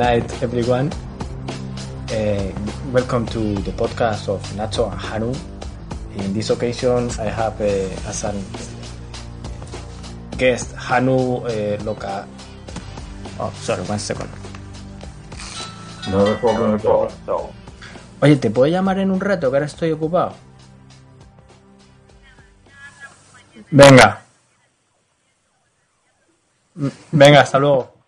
[0.00, 0.88] Night, everyone.
[2.08, 2.48] Uh,
[2.88, 5.30] welcome to the podcast of Nacho and Hanu.
[6.16, 8.32] In this occasion, I have uh, as a
[10.40, 12.24] guest Hanu uh, Loca.
[13.38, 14.30] Oh, sorry, one second.
[16.08, 17.52] No problem at all.
[18.22, 20.32] Oye, ¿te puedo llamar en un rato que ahora estoy ocupado?
[23.70, 24.22] Venga.
[26.76, 27.99] M- Venga, hasta luego.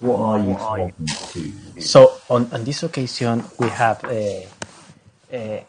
[0.00, 1.80] What are you talking to?
[1.80, 4.42] So on, on this occasion we have uh,
[5.32, 5.60] uh,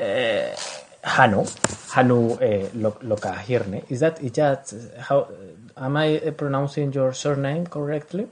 [0.00, 0.56] uh,
[1.04, 1.44] Hannu,
[1.92, 2.68] Hannu uh,
[3.04, 3.84] Lokahirne.
[3.90, 5.28] Is that is that how?
[5.76, 8.28] Am I pronouncing your surname correctly?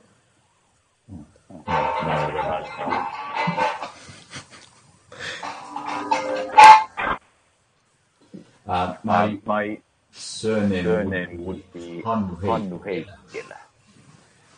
[8.66, 9.78] Uh, my My
[10.12, 13.06] surname, surname would be Hannu Heikki.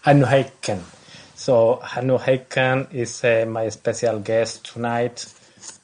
[0.05, 0.81] Hannu Heiken.
[1.37, 5.33] So Hannu Heiken is uh, my special guest tonight.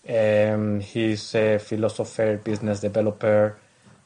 [0.08, 3.56] Um, he's a philosopher, business developer,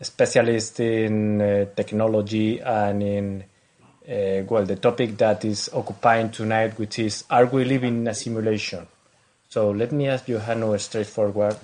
[0.02, 3.44] specialist in uh, technology and in
[4.06, 8.14] uh, well the topic that is occupying tonight, which is are we living in a
[8.14, 8.86] simulation?
[9.48, 11.56] So let me ask you, Hannu, straightforward.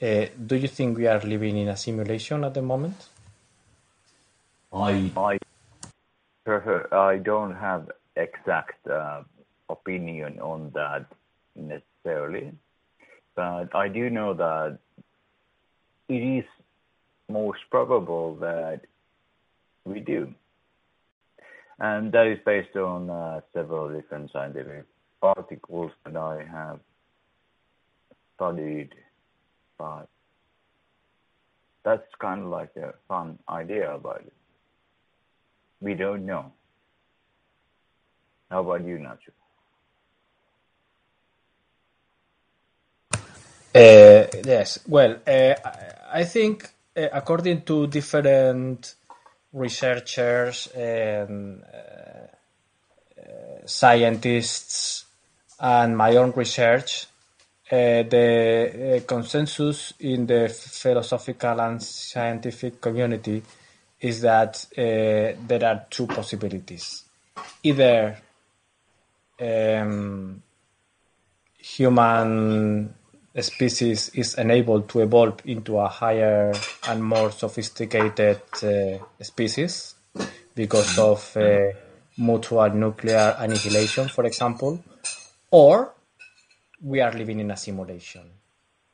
[0.00, 2.96] Uh, do you think we are living in a simulation at the moment?
[4.72, 5.38] I
[6.44, 9.22] Prefer, I don't have exact uh,
[9.68, 11.06] opinion on that
[11.54, 12.52] necessarily,
[13.36, 14.78] but I do know that
[16.08, 16.44] it is
[17.28, 18.80] most probable that
[19.84, 20.34] we do.
[21.78, 24.84] And that is based on uh, several different scientific
[25.22, 26.80] articles that I have
[28.36, 28.90] studied.
[29.78, 30.08] But
[31.84, 34.32] that's kind of like a fun idea about it.
[35.82, 36.52] We don't know.
[38.50, 39.32] How about you, Nacho?
[43.74, 44.78] Uh, yes.
[44.86, 48.94] Well, uh, I- think uh, according to different
[49.52, 52.26] researchers and uh,
[53.66, 55.04] scientists
[55.60, 57.06] and my own research,
[57.70, 63.42] uh, the uh, consensus in the philosophical and scientific community
[64.02, 67.04] is that uh, there are two possibilities.
[67.62, 68.18] Either
[69.40, 70.42] um,
[71.58, 72.92] human
[73.40, 76.52] species is enabled to evolve into a higher
[76.88, 79.94] and more sophisticated uh, species
[80.54, 81.58] because of uh,
[82.18, 84.82] mutual nuclear annihilation, for example,
[85.50, 85.92] or
[86.82, 88.22] we are living in a simulation.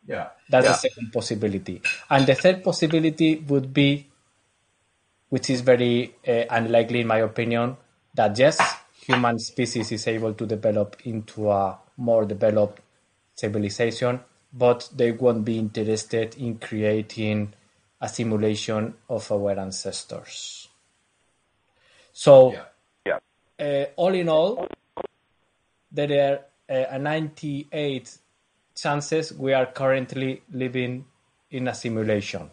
[0.06, 0.28] yeah.
[0.48, 0.72] That's Yeah.
[0.72, 1.82] the second possibility.
[2.08, 4.06] And the third possibility would be,
[5.28, 7.76] which is very uh, unlikely in my opinion,
[8.14, 8.58] that yes,
[9.06, 12.80] human species is able to develop into a more developed
[13.34, 14.20] civilization,
[14.52, 17.52] but they won't be interested in creating
[18.00, 20.68] a simulation of our ancestors.
[22.12, 22.64] So, Yeah.
[23.06, 23.18] Yeah.
[23.66, 24.66] uh, all in all,
[25.90, 28.18] there are uh, a 98
[28.74, 31.04] chances we are currently living
[31.50, 32.50] in a simulation.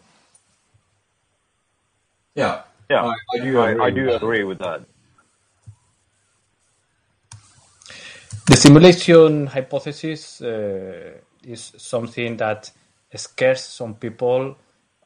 [2.36, 2.62] Yeah.
[2.90, 3.80] Yeah, I, I do agree.
[3.80, 4.22] I with do that.
[4.22, 4.82] agree with that.
[8.48, 12.70] The simulation hypothesis uh, is something that
[13.14, 14.56] scares some people,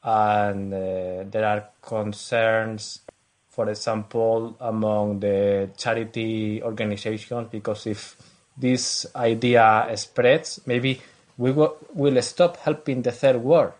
[0.05, 3.00] and uh, there are concerns,
[3.49, 8.17] for example, among the charity organizations, because if
[8.59, 11.00] this idea spreads, maybe
[11.38, 13.73] we will, will stop helping the third world.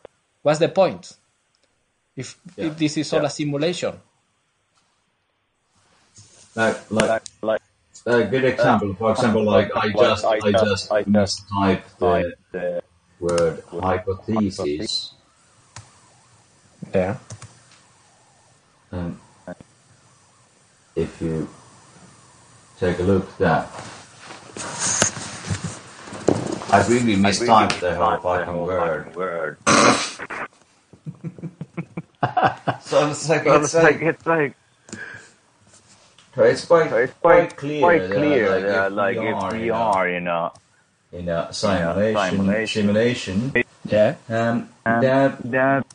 [0.43, 1.17] What's the point?
[2.17, 2.67] If, Yeah.
[2.67, 3.27] if this is all Yeah.
[3.27, 4.01] a simulation.
[6.55, 7.63] Like, like Like, like
[8.07, 8.95] a good uh, example.
[8.95, 12.83] For example, like I just, I just I just mistyped the like the
[13.21, 15.15] word hypothesis,
[16.95, 17.17] Yeah.
[18.91, 19.17] and
[20.97, 21.49] if you
[22.81, 23.69] take a look at that,
[26.73, 29.15] I really mistyped the whole fucking word.
[29.15, 29.59] word.
[32.83, 34.55] So it's like So it's it's like like it's like
[36.35, 37.81] so it's quite so it's quite quite clear.
[37.81, 40.29] quite that, clear like, that if like we if are we in a- are in
[40.29, 40.53] a
[41.13, 42.67] in a simulation simulation.
[42.67, 43.53] simulation,
[43.91, 44.15] Yeah.
[44.31, 45.87] um, and that that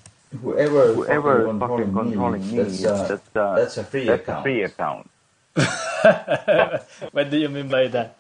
[0.42, 4.40] whoever whoever fucking fucking controlling me, that's, uh, that's uh, that's a free that's account.
[4.40, 5.10] a free account.
[7.16, 8.18] what do you mean by that?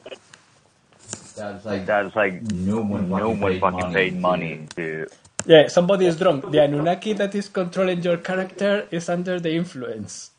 [1.35, 5.07] That's like That's like no one no fucking one paid fucking money paid money to
[5.45, 6.51] Yeah, somebody is drunk.
[6.51, 10.31] The Anunnaki that is controlling your character is under the influence.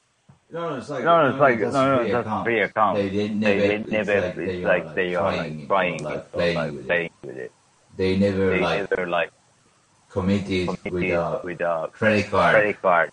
[0.51, 2.45] No, no, it's like No, no, it's like- no, no, free that's account.
[2.45, 2.97] free account.
[2.97, 6.13] They, they never, they, it's never like it's like they are trying, like trying or,
[6.15, 7.13] it like playing like with it.
[7.23, 7.53] with it.
[7.97, 9.31] They never They like never like
[10.11, 12.53] committed with a with a credit card.
[12.55, 13.13] credit card.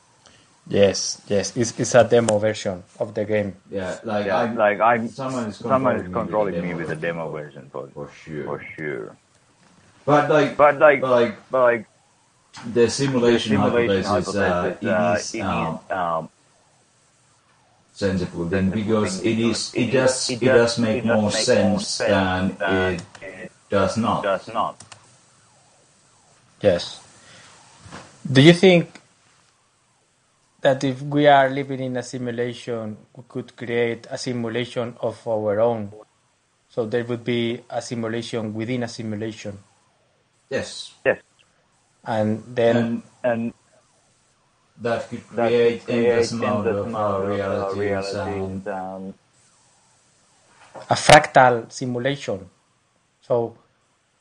[0.67, 3.55] Yes, yes, it's, it's a demo version of the game.
[3.69, 6.87] Yeah, like Yeah, I'm, like I'm someone is someone is controlling controlling me me with
[6.87, 8.43] with a the demo demo version for for sure.
[8.45, 9.17] for sure.
[10.05, 11.87] But like, But like but like but like
[12.73, 16.29] the the simulation, simulation hypothesis, uh, hypothesis, uh, it is um, is um,
[17.91, 21.33] sensible then because thing it is because it does it does make it more make
[21.33, 24.23] sense more than than it it does not.
[24.23, 24.81] does not.
[26.61, 27.01] Yes.
[28.31, 29.02] Do you think
[30.63, 35.59] that if we are living in a simulation, we could create a simulation of our
[35.59, 35.91] own?
[36.69, 39.59] So there would be a simulation within a simulation.
[40.49, 41.19] Yes, Yes,
[42.05, 43.53] And then, and and
[44.81, 49.13] that could that create create endless amount endless of amount of, realities realities and and
[50.89, 52.49] a fractal simulation.
[53.21, 53.57] So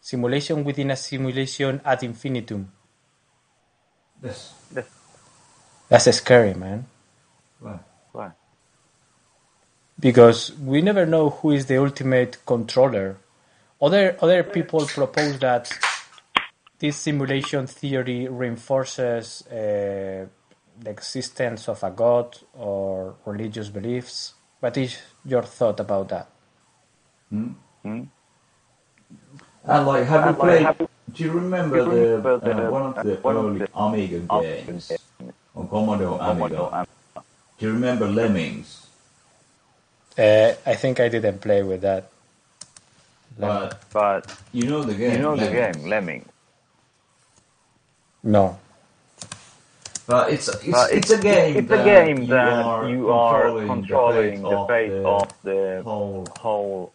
[0.01, 2.71] simulation within a simulation ad infinitum.
[4.23, 4.55] Yes.
[4.75, 4.87] yes,
[5.93, 6.87] That's scary, man.
[7.61, 7.81] well,
[8.13, 8.33] Why?
[10.01, 13.19] because we never know who is the ultimate controller.
[13.83, 15.73] Other other people propose that
[16.81, 20.27] this simulation theory reinforces uh,
[20.81, 24.35] the existence of a god or religious beliefs.
[24.61, 26.29] What is your thought about that?
[27.31, 27.49] hmm?
[27.85, 28.03] Hmm?
[29.65, 30.63] And like, have you played?
[30.63, 33.69] have you- do you remember the, the- uh, one of the one of early the
[33.75, 35.02] Amiga Amiga games games
[35.55, 37.27] on Commodore Commodore Amiga?
[37.59, 38.87] Do you remember Lemmings?
[40.19, 42.11] Uh, I think I didn't play with that.
[43.39, 45.13] But But you know the game.
[45.13, 46.25] you know the game, Lemming.
[48.23, 48.59] No.
[50.07, 51.57] But it's it's, But it's, a game.
[51.57, 55.43] It's a that game you that are you are controlling, controlling the the fate of
[55.43, 56.93] the whole, whole,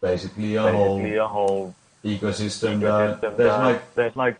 [0.00, 2.80] basically a whole basically a whole ecosystem.
[2.80, 3.36] that ecosystem.
[3.36, 4.36] there's like There's like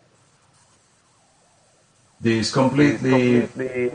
[2.21, 3.91] these completely completely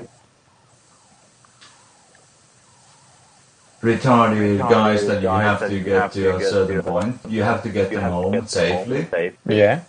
[3.83, 6.41] retarded retarded guys that you guys have that to you get have to to a
[6.45, 7.17] certain to- point.
[7.29, 9.03] You have to get you them have to home get them home safely.
[9.11, 9.57] safely.
[9.57, 9.81] Yeah.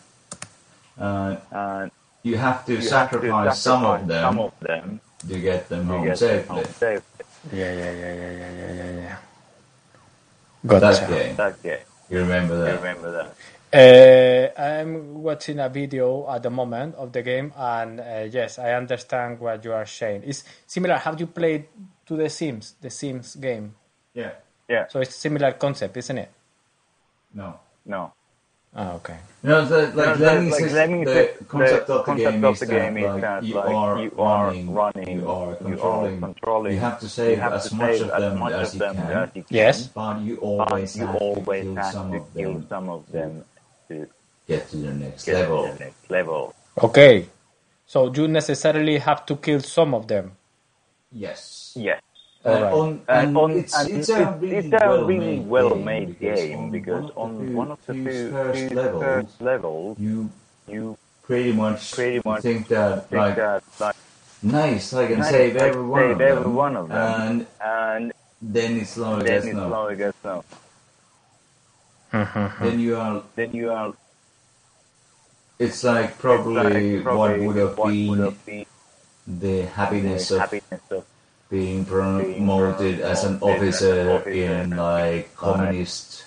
[1.00, 1.92] Uh, And
[2.24, 5.00] you have to you have to sacrifice some of them some of them
[5.30, 6.56] to get them home get safely.
[6.56, 7.26] home safely.
[7.52, 9.18] Yeah, yeah, yeah, yeah, yeah, yeah, yeah, yeah.
[10.64, 11.08] That Gotcha.
[11.08, 11.36] game.
[11.36, 11.86] That game.
[12.10, 12.76] You remember I that?
[12.82, 13.36] remember that.
[13.74, 18.74] Uh, I'm watching a video at the moment of the game, and uh, yes, I
[18.74, 20.24] understand what you are saying.
[20.28, 20.96] It's similar.
[20.98, 21.66] Have you played
[22.06, 23.74] to the Sims, the Sims game?
[24.14, 24.32] Yeah.
[24.70, 24.88] Yeah.
[24.90, 26.32] So it's similar concept, isn't it?
[27.34, 27.60] No.
[27.88, 28.14] No.
[28.76, 29.18] Oh, okay.
[29.44, 32.04] No, the, like No, the- Lemmings like is Lemmings the is- concept the of the
[32.04, 34.46] concept game of is the that, game is like, that, you, like, are you are
[34.48, 36.74] running, running, you are you are controlling, controlling.
[36.74, 38.74] you have to save have as to much save of them as much as of
[38.74, 39.56] you them can, as you can.
[39.56, 39.88] Yes.
[39.88, 42.90] but you But always you have always to kill have some to of kill some
[42.90, 43.46] of them
[43.94, 44.08] to
[44.48, 45.64] get to the next level.
[45.74, 46.54] the next level.
[46.82, 47.30] Okay.
[47.86, 50.32] So you necessarily have to kill some of them.
[51.12, 51.74] Yes.
[51.76, 52.02] Yes.
[52.46, 52.74] Uh, and Alright.
[52.74, 55.48] on, And, and on, it's, and it's it's, a really it's a well really made
[55.48, 60.00] well-made game game because on one of the few few, first few levels, first levels,
[60.00, 60.30] you
[60.68, 63.96] you pretty much pretty much think that think like that like
[64.42, 67.22] nice, I can nice, save I every one save of every them, one of them.
[67.22, 70.44] and and then it slowly then gets it no.
[72.14, 72.70] Gets.
[72.70, 73.24] Then you are.
[73.36, 73.94] Then you are
[75.58, 78.66] It's like it's probably, like what probably would have what been would have been
[79.26, 81.06] the happiness of happiness of
[81.50, 86.26] being promoted as an promoted as an officer in like communist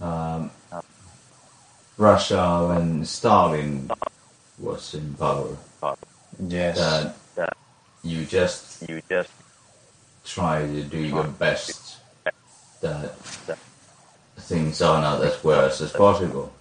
[0.00, 0.50] um,
[1.96, 3.90] Russia when Stalin
[4.58, 5.56] was in power.
[6.48, 6.78] Yes.
[6.78, 7.56] that that
[8.02, 9.32] you just you just
[10.24, 11.96] try to do your best
[12.80, 13.16] that
[14.46, 16.52] things are not as worse as possible.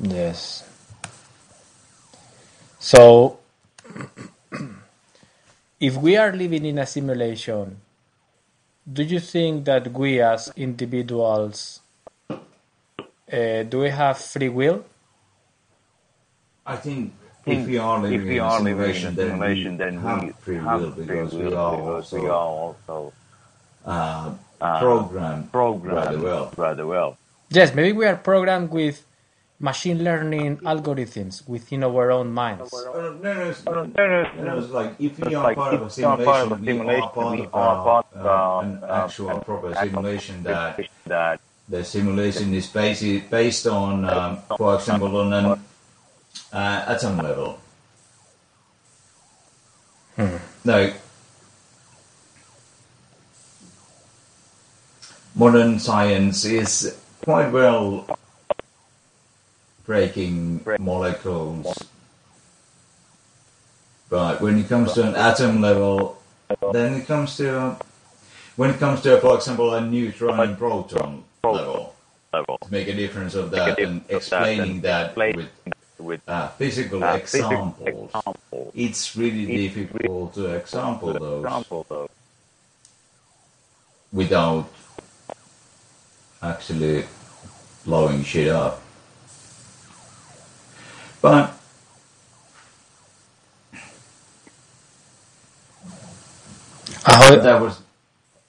[0.00, 0.64] Yes.
[2.78, 3.38] So,
[5.80, 7.80] if we are living in a simulation,
[8.92, 11.80] do you think that we as individuals
[13.32, 14.84] uh, do we have free will?
[16.66, 17.14] I think
[17.46, 19.98] if we are living if we in a are living in simulation, then we then
[19.98, 23.12] have we free have will free because will we are because we also are also
[23.86, 26.52] uh, uh, programmed programmed rather well.
[26.56, 27.18] rather well.
[27.50, 29.04] Yes, maybe we are programmed with
[29.58, 32.72] machine learning algorithms within our own minds.
[32.72, 35.74] No, no, it's, No, no, no, no, it's like if we It's are like part
[35.74, 38.80] of a are part of a simulation, we are part of are part of, an
[38.88, 45.32] actual proper simulation that that the simulation is based based on, um, for example, on
[45.32, 45.46] an
[46.52, 47.58] uh, atom level.
[50.64, 51.01] Like
[55.34, 58.06] modern science is quite well
[59.84, 61.66] breaking molecules,
[64.08, 66.18] but when it comes to an atom level,
[66.72, 67.76] then it comes to
[68.56, 71.94] when it comes to, for example, a neutron and proton level
[72.32, 72.58] level.
[72.62, 75.50] to make a difference of that and explaining that with
[75.98, 78.10] with uh, physical uh, examples.
[78.74, 82.08] It's really difficult to example those
[84.12, 84.68] without
[86.42, 87.06] actually
[87.84, 88.82] blowing shit up.
[91.22, 91.54] But
[97.04, 97.82] How, that was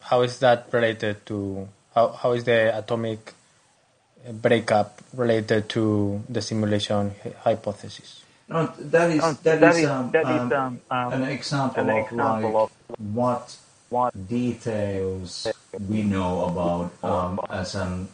[0.01, 3.33] how is that related to how, how is the atomic
[4.33, 8.23] breakup related to the simulation hypothesis?
[8.49, 11.23] no, that is No, that that is, is- um, that is, um, um, um, an
[11.23, 13.57] example an of example like of what
[13.89, 18.07] What details we know about um, as an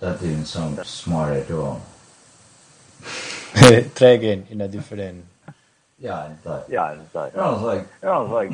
[0.00, 1.82] that didn't sound smart at all.
[3.94, 5.24] Try again in a different.
[5.98, 6.66] Yeah, I thought.
[6.70, 8.52] yeah, it's like, I was like, I was like,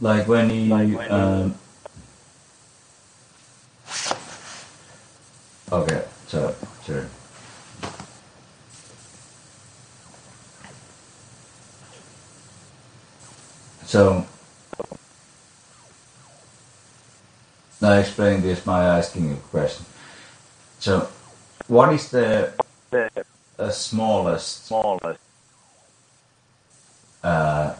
[0.00, 1.54] like when you Like when um,
[5.70, 6.54] okay, so
[6.86, 7.06] sure.
[13.90, 14.24] So
[17.80, 19.84] now explain this by asking a question.
[20.78, 21.08] So,
[21.66, 22.52] what is the
[22.90, 23.10] the
[23.58, 25.18] uh, smallest smallest
[27.24, 27.74] uh,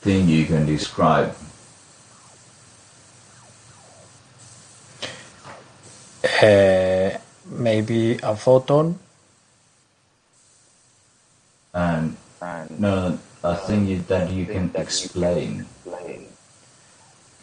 [0.00, 1.36] thing you can describe?
[6.42, 8.98] Uh, maybe a photon.
[11.72, 13.18] And and no,
[13.72, 15.66] a thing you, that you can explain.
[15.84, 16.28] explain.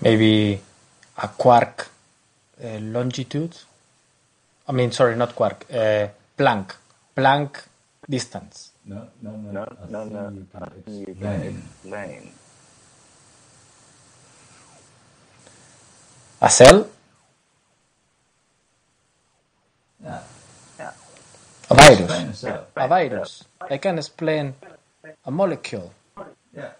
[0.01, 0.59] maybe
[1.17, 1.89] a quark
[2.63, 3.55] uh, longitude.
[4.67, 5.65] I mean, sorry, not quark.
[5.71, 6.07] Uh,
[6.37, 6.75] Planck,
[7.17, 7.63] Planck
[8.09, 8.71] distance.
[8.85, 10.29] No, no, no, No, a no, no.
[10.29, 11.63] you can I you can explain.
[11.83, 12.31] explain.
[16.41, 16.87] A cell,
[20.03, 20.23] Yeah,
[20.79, 20.93] Yeah.
[21.69, 22.67] a virus, explain a cell.
[22.75, 23.43] a virus.
[23.69, 24.55] I can explain
[25.25, 25.93] a molecule.
[26.55, 26.71] Yeah,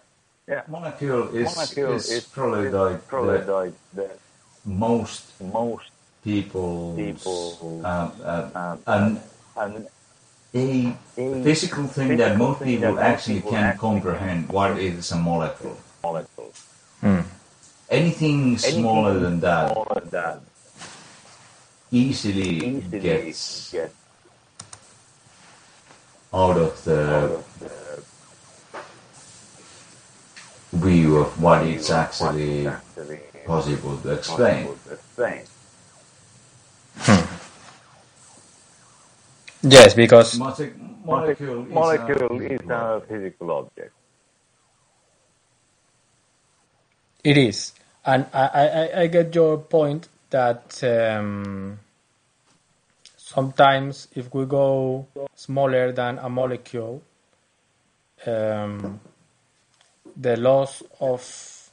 [0.48, 0.62] Yeah.
[0.68, 4.10] molecule is, Molecule is, is probably is like probably the like the
[4.64, 5.90] most most
[6.24, 9.20] people, People, um, uh, um, and
[9.56, 9.86] and
[10.54, 14.78] a a physical thing that most thing people that actually people can actually comprehend what
[14.78, 15.78] is a molecule.
[16.02, 16.52] molecule.
[17.88, 20.40] Anything smaller than that Smaller than that
[21.90, 23.92] easily, easily gets get
[26.32, 27.79] out of out of the
[30.72, 34.64] view of what it's actually what's actually possible to explain.
[34.66, 35.42] possible to explain.
[39.62, 43.92] Yes, because molecule, Molecule is, is a physical object.
[47.24, 47.72] it is,
[48.06, 51.78] and I, I, I- I get your point that um,
[53.18, 57.02] sometimes if we go smaller than a molecule,
[58.26, 59.00] um,
[60.16, 61.70] the laws of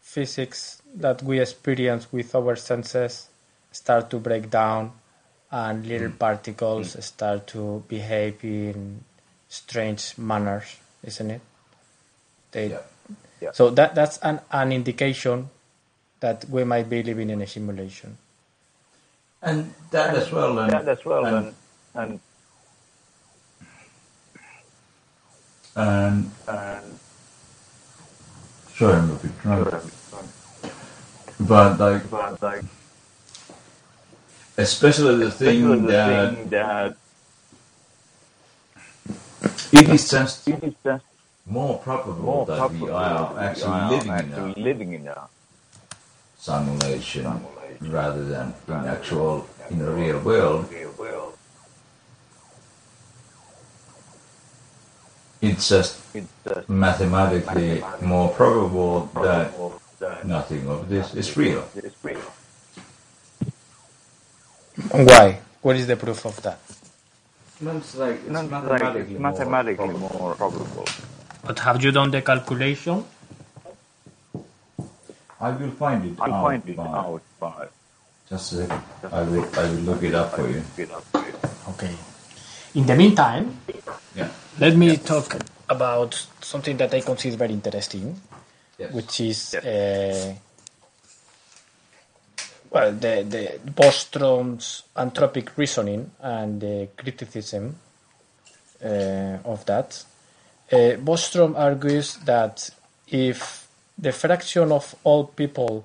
[0.00, 3.28] physics that we experience with our senses
[3.72, 4.92] start to break down
[5.50, 6.16] and little hmm.
[6.16, 7.00] particles hmm.
[7.00, 9.04] start to behave in
[9.48, 11.40] strange manners, isn't it?
[12.50, 12.80] They, Yeah.
[13.40, 13.52] Yeah.
[13.52, 15.50] So that that's an, an indication
[16.20, 18.18] that we might be living in a simulation.
[19.40, 20.58] And that as well.
[20.58, 21.54] And, that as well, and,
[21.94, 22.20] and
[25.76, 26.77] and and and
[28.78, 29.68] sorry, I'm a bit drunk.
[31.40, 32.64] But like, but like
[34.58, 36.96] especially the thing the that thing that
[39.72, 41.04] it is just it is just
[41.46, 44.62] more probable more that probable we are that we actually are living actually in a
[44.68, 45.28] living in a
[46.36, 47.92] simulation Simulation.
[47.92, 50.70] rather than in actual in real world.
[50.72, 51.37] real world.
[55.40, 56.00] It's just
[56.68, 59.52] mathematically more probable that
[60.24, 61.62] nothing of this is real.
[64.92, 65.40] Why?
[65.62, 66.58] What is the proof of that?
[67.60, 70.86] It's like it's Not like it's mathematically more probable.
[71.44, 73.04] But have you done the calculation?
[75.40, 76.44] I will find it I'll out.
[76.46, 77.72] find it but- out, but
[78.28, 78.82] Just a second.
[79.12, 80.62] I will I will look it up for you.
[80.76, 81.34] get up to it.
[81.74, 81.94] Okay.
[82.74, 83.56] In the meantime,
[84.14, 84.28] Yeah.
[84.58, 85.36] Let me talk
[85.68, 88.20] about something that I consider very interesting,
[88.78, 88.92] Yes.
[88.92, 90.34] which is uh,
[92.70, 97.76] well the the Bostrom's anthropic reasoning and the criticism
[98.84, 100.04] uh, of that.
[100.70, 102.70] Uh, Bostrom argues that
[103.08, 105.84] if the fraction of all people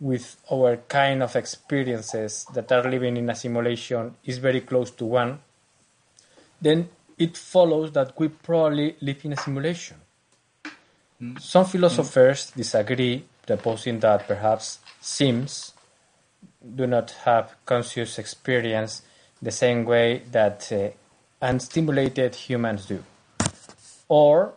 [0.00, 5.04] with our kind of experiences that are living in a simulation is very close to
[5.04, 5.38] one,
[6.60, 6.88] then
[7.18, 9.96] it follows that we probably live in a simulation.
[11.40, 15.72] Some philosophers disagree, proposing that perhaps sims
[16.76, 19.02] do not have conscious experience
[19.42, 20.90] the same way that uh,
[21.44, 23.02] unsimulated humans do,
[24.08, 24.52] or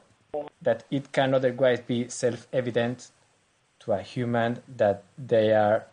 [0.61, 3.09] that it can otherwise be self evident
[3.79, 5.85] to a human that they are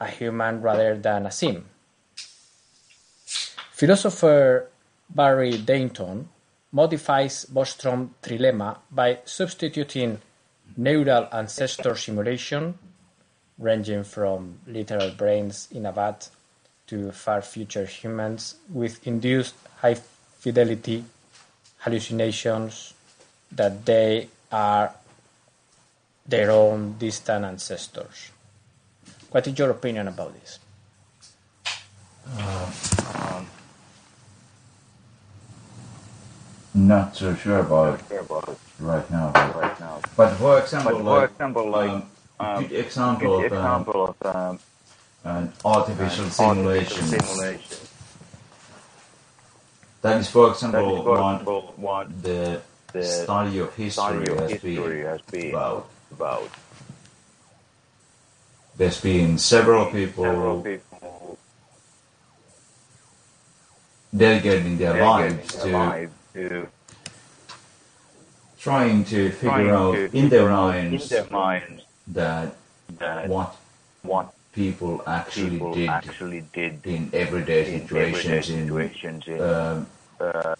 [0.00, 1.66] a human rather than a sim.
[3.72, 4.68] Philosopher
[5.10, 6.26] Barry Dainton
[6.72, 10.20] modifies Bostrom's trilemma by substituting
[10.76, 12.78] neural ancestor simulation,
[13.58, 16.28] ranging from literal brains in a vat
[16.86, 19.96] to far future humans, with induced high
[20.38, 21.04] fidelity
[21.78, 22.94] hallucinations
[23.52, 24.92] that they are
[26.26, 28.30] their own distant ancestors.
[29.30, 30.58] What is your opinion about this?
[32.36, 32.70] Uh,
[33.14, 33.46] um,
[36.78, 39.32] Not so sure about it Care about it right now.
[39.32, 40.00] But, right now.
[40.16, 43.82] but for example, But for like example, like um, um, good example good of um,
[43.82, 44.58] example of um,
[45.24, 47.02] an artificial simulation.
[47.02, 47.78] simulation.
[50.02, 52.62] That is, for example, is, for one example, what the,
[52.92, 55.90] the study of history study of has history been has been about.
[56.12, 56.50] about.
[58.76, 61.38] There's been several people Several people
[64.16, 66.68] dedicating their lives dedicating to lives to
[68.58, 72.54] trying to figure trying out to in their minds in their minds that
[72.98, 73.56] that what
[74.02, 79.40] what people actually people did actually did in everyday in everyday situations in situations in
[79.42, 79.86] um,
[80.20, 80.54] uh,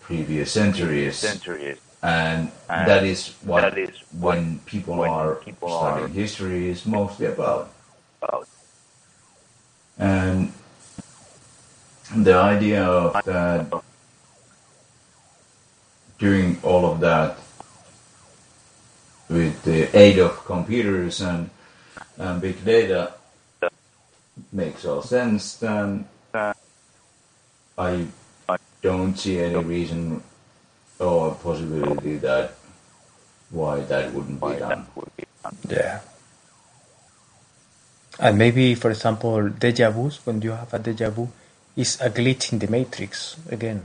[0.00, 1.16] previous centuries.
[1.16, 1.78] centuries.
[2.02, 6.68] and And that is what that is when people when are people studying are- history
[6.68, 7.70] is mostly about.
[8.22, 8.48] About.
[9.98, 10.52] And
[12.14, 13.66] the idea of that
[16.18, 17.38] doing all of that
[19.28, 21.50] with the aid of computers and,
[22.16, 23.12] and big data
[24.52, 26.06] makes all sense, then
[27.78, 28.06] I
[28.82, 30.22] don't see any reason
[30.98, 32.54] or possibility that
[33.50, 34.86] why that wouldn't be done.
[35.68, 36.00] Yeah.
[38.18, 41.28] And maybe, for example, deja vus, when you have a deja vu,
[41.76, 43.84] is a glitch in the matrix again.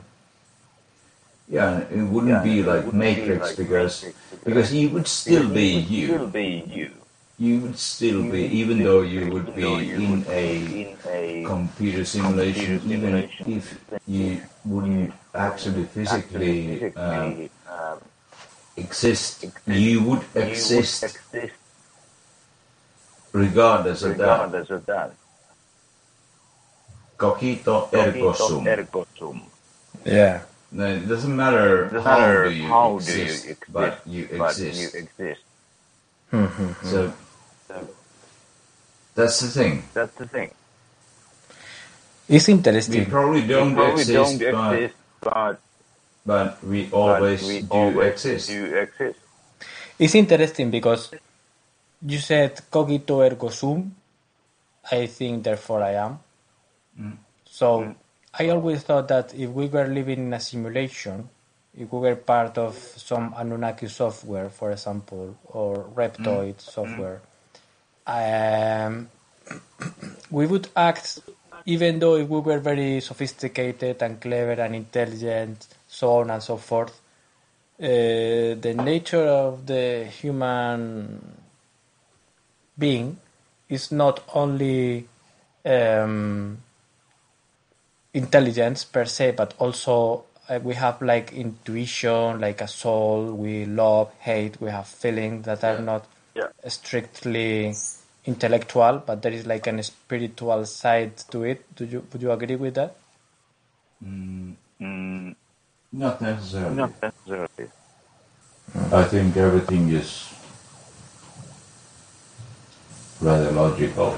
[1.52, 4.74] Yeah, it wouldn't Yeah, be it like wouldn't be Matrix like because Matrix because because
[4.74, 6.08] you would still be you.
[6.08, 6.92] Still be you.
[7.38, 10.28] You would still You be, would even still though you would be you in would
[10.30, 13.46] a be in a computer simulation, computer even simulation.
[13.52, 13.66] if
[14.08, 17.98] you wouldn't actually physically physically, um, um,
[18.78, 19.68] exist, exist.
[19.68, 21.54] you would you would exist exist
[23.34, 24.40] regardless of that.
[24.40, 25.12] regardless of that.
[27.18, 28.68] Cogito ergo sum.
[28.68, 29.42] ergo sum.
[30.06, 30.42] Yeah.
[30.71, 34.07] No, It doesn't matter Doesn't how matter do you how exist, do you exist, but
[34.07, 34.93] you but exist.
[34.93, 35.41] you exist.
[36.31, 36.88] So hmm, hmm, hmm.
[36.88, 37.13] So
[39.15, 39.84] that's the thing.
[39.93, 40.51] that's the thing.
[42.29, 43.05] It's We interesting.
[43.05, 45.60] probably don't we probably exist, don't but, exist, but,
[46.25, 48.47] but we but always we do always exist.
[48.49, 49.19] do exist.
[49.99, 51.12] It's interesting because
[52.01, 53.91] you said cogito ergo sum.
[54.91, 56.19] I think therefore I am.
[56.99, 57.17] Mm.
[57.45, 57.95] So mm.
[58.34, 61.30] I always thought that if we were living in a simulation,
[61.78, 67.22] if we were part of some Anunnaki software, for example, or Reptoid software,
[68.08, 69.10] um,
[70.32, 71.20] we would act
[71.65, 76.58] even though if we were very sophisticated and clever and intelligent, so on and so
[76.58, 77.00] forth.
[77.80, 81.36] Uh, the nature of the human
[82.78, 83.17] being
[83.70, 85.08] is not only
[85.65, 86.58] um,
[88.13, 93.34] intelligence per se, but also uh, we have like intuition, like a soul.
[93.34, 94.60] We love, hate.
[94.62, 96.47] We have feelings that are not Yeah.
[96.67, 97.74] strictly
[98.26, 101.65] intellectual, but there is like a spiritual side to it.
[101.76, 102.95] Do you would you agree with that?
[104.04, 104.56] Mm,
[105.91, 106.76] Not necessarily.
[106.76, 107.67] not necessarily.
[108.91, 110.30] I think everything is
[113.19, 114.17] rather logical.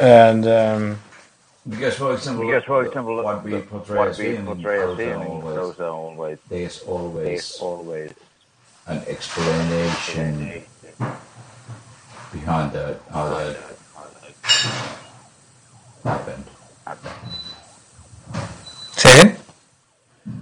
[0.00, 0.98] And um,
[1.68, 4.82] Because, for example, Because, for example, what we portray what as we feeling, portray as
[4.86, 6.82] those are feeling, always- those are always, there's
[7.22, 8.12] there's always always
[8.86, 10.64] an explanation
[12.32, 13.56] behind that, how that
[16.04, 16.44] happened.
[16.86, 17.39] say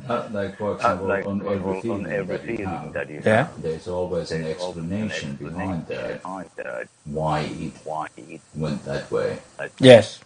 [0.09, 2.71] Uh, like, for Uh, example, like on for every feeling, on every that you feeling
[2.71, 3.47] have, that you Yeah.
[3.47, 8.41] have, there's always an there's an explanation behind that, behind that, why it why it
[8.55, 9.39] went that way.
[9.81, 10.21] Yes.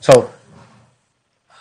[0.00, 0.30] So,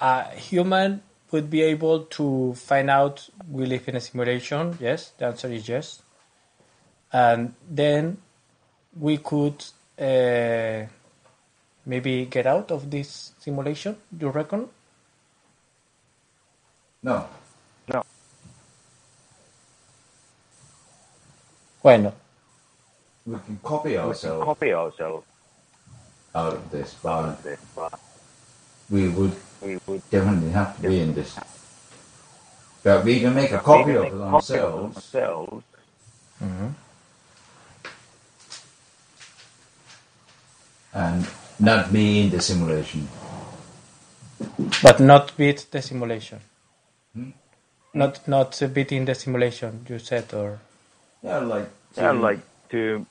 [0.01, 4.77] a human would be able to find out we live in a simulation.
[4.79, 6.01] Yes, the answer is yes.
[7.11, 8.17] And then
[8.99, 9.63] we could
[9.99, 10.85] uh,
[11.85, 13.97] maybe get out of this simulation.
[14.17, 14.69] Do you reckon?
[17.03, 17.27] No,
[17.87, 18.03] no,
[21.81, 22.15] Why not?
[23.25, 24.45] we can copy we can ourselves.
[24.45, 25.25] copy ourselves.
[26.35, 27.99] Out of this, out of this, but
[28.89, 31.37] we would we would definitely have to be in this.
[32.83, 34.97] But we can make a copy of make it a copy of ourselves.
[34.97, 35.65] ourselves.
[36.43, 36.67] Mm-hmm.
[40.93, 41.27] And
[41.59, 43.07] not be in the simulation.
[44.83, 46.39] But not beat the simulation.
[47.93, 49.85] Not not beating the simulation.
[49.89, 50.59] You said or
[51.23, 53.05] Yeah, like to yeah, like to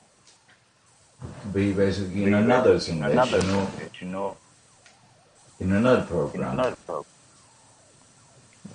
[1.53, 4.37] be basically in another in simulation another or simulation or
[5.59, 6.51] in another in program.
[6.53, 7.05] another program.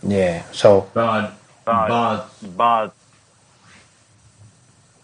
[0.02, 0.42] yeah.
[0.52, 1.32] So But
[1.64, 2.92] But- but But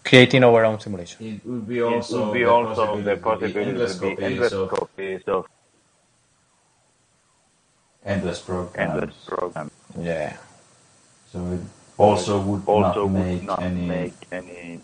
[0.03, 1.25] creating our own simulation.
[1.25, 4.15] it would be also would be the also the possibility to endless possibility to be
[4.15, 5.45] copies endless of copies of
[8.05, 8.77] endless programs.
[8.77, 9.71] endless programs.
[9.97, 10.37] Yeah.
[11.31, 11.61] So it
[11.97, 14.81] also would Also not would make not any make any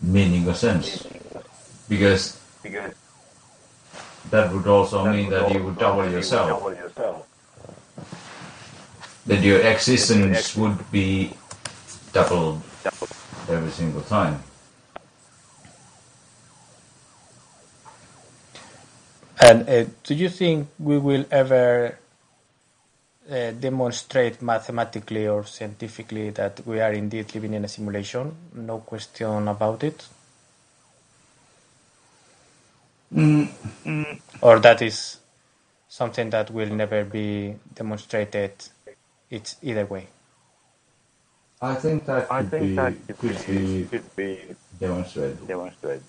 [0.00, 1.06] meaning or sense
[1.88, 2.94] because because
[4.30, 6.48] that would also that mean would that you would double yourself.
[6.48, 7.26] double yourself.
[9.26, 11.34] That your existence ex- would be
[12.12, 13.08] doubled Double.
[13.48, 14.42] every single time.
[19.42, 21.99] And uh, do you think we will ever
[23.30, 28.34] uh, demonstrate mathematically or scientifically that we are indeed living in a simulation?
[28.54, 30.06] No question about it.
[34.42, 35.18] Or that is
[35.88, 38.52] something that will never be demonstrated.
[39.30, 40.08] It's either way.
[41.62, 45.38] I think that could I think be that could be could be demonstrated.
[45.46, 46.04] demonstrated.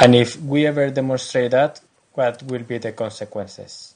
[0.00, 1.80] And if we ever demonstrate that,
[2.14, 3.89] what will be the consequences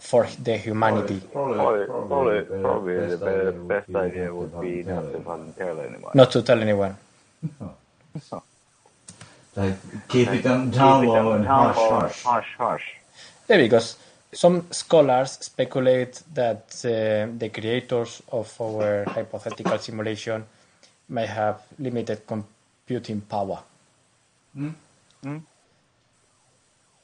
[0.00, 1.20] for the humanity?
[1.32, 5.16] Probably, probably, better- probably the best better, idea best not idea would be not to
[5.16, 5.24] it.
[5.24, 6.12] fucking tell anyone.
[6.14, 6.96] Not to tell anyone.
[9.56, 12.22] Like keep it on down low and down hush low, hush.
[12.22, 12.86] hush, hush.
[13.48, 13.96] Yeah, because
[14.32, 20.44] some scholars speculate that uh, the creators of our hypothetical simulation
[21.08, 23.58] may have limited computing power.
[24.54, 25.38] Hmm?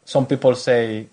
[0.04, 1.06] Some people say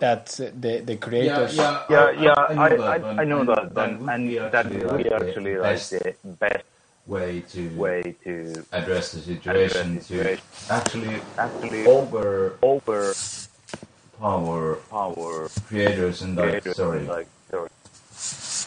[0.00, 0.26] that
[0.60, 1.56] the, the creators.
[1.56, 4.28] Yeah, yeah, I, know I, that, but- I know and that, that and, would and
[4.28, 6.64] be that actually would be the actually like best the best
[7.06, 10.38] way to way to address the situation Address the to
[10.70, 13.12] actually actually over over
[14.18, 17.68] power power creators and like sorry Like, sorry,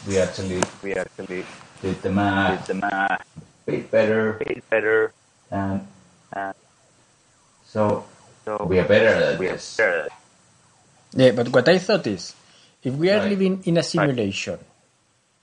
[0.08, 1.44] we actually we actually
[1.82, 3.26] did the math did the math
[3.66, 5.14] bit better bit better,
[5.52, 5.82] and
[6.34, 6.54] and
[7.66, 8.06] so
[8.46, 10.08] So We are better at we are better.
[11.18, 12.36] Yeah, but what I thought is,
[12.84, 13.34] if we are Right.
[13.34, 14.60] living in a simulation,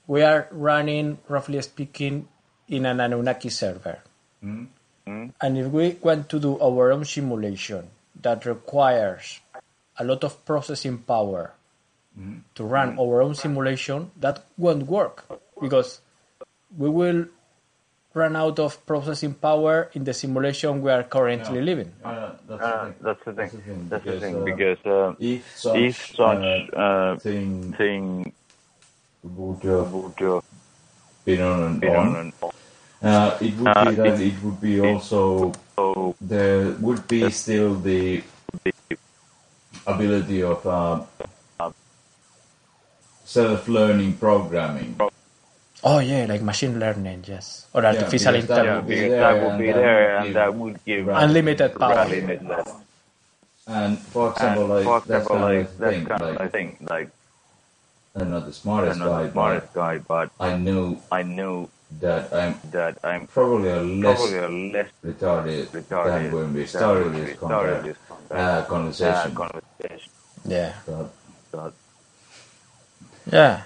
[0.07, 2.27] we are running, roughly speaking,
[2.69, 3.99] in an Anunnaki server.
[4.39, 4.71] Mm-hmm.
[5.05, 5.29] Mm-hmm.
[5.41, 7.91] And if we want to do our own simulation
[8.23, 9.41] that requires
[9.99, 11.53] a lot of processing power
[12.17, 12.39] mm-hmm.
[12.55, 15.27] to run our own simulation, that won't work
[15.61, 15.99] because
[16.77, 17.27] we will
[18.15, 21.91] run out of processing power in the simulation we are currently living.
[22.03, 23.49] Uh, that's, Uh, the that's the thing.
[23.61, 23.79] thing.
[23.91, 28.33] That's the thing uh, because uh, if such, if such uh, uh, thing thing
[29.21, 30.39] would have would uh,
[31.25, 32.51] been on and be on, on and on,
[33.03, 37.29] uh, it would Uh, be that it- it would be also so there would be
[37.31, 38.23] still the
[39.85, 41.03] ability of uh,
[43.25, 44.95] self-learning programming.
[45.83, 48.89] Oh yeah, like machine learning, yes, or Yeah, artificial because that yeah, would intelligence.
[48.89, 51.79] because there that would and be that there would and give that would give Unlimited
[51.79, 52.05] power.
[52.09, 52.69] limitless.
[53.67, 56.05] And for And example, like for that's example, kind like of that's thing.
[56.05, 56.77] kind of Like, thing.
[56.89, 57.09] Like
[58.15, 61.23] I'm not the I'm smartest not guy, the smartest guy, but but I know I
[61.23, 66.53] know that I'm that I'm probably a less probably a less retarded, retarded than when
[66.53, 67.97] we started when we this started conver- this
[68.31, 69.31] uh, conversation.
[69.31, 70.11] uh, conversation.
[70.45, 71.13] Yeah, But
[71.51, 71.73] But
[73.31, 73.63] yeah.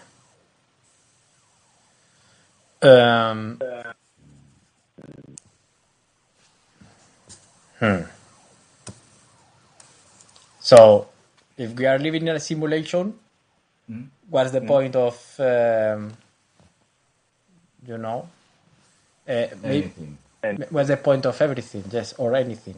[2.81, 3.63] Um.
[7.79, 8.03] Hmm.
[10.61, 11.09] So,
[11.57, 13.15] if we are living in a simulation,
[14.29, 16.13] what's the point of, um,
[17.87, 18.29] you know,
[19.27, 20.17] uh, may- anything.
[20.69, 21.83] what's the point of everything?
[21.91, 22.75] Yes, or anything.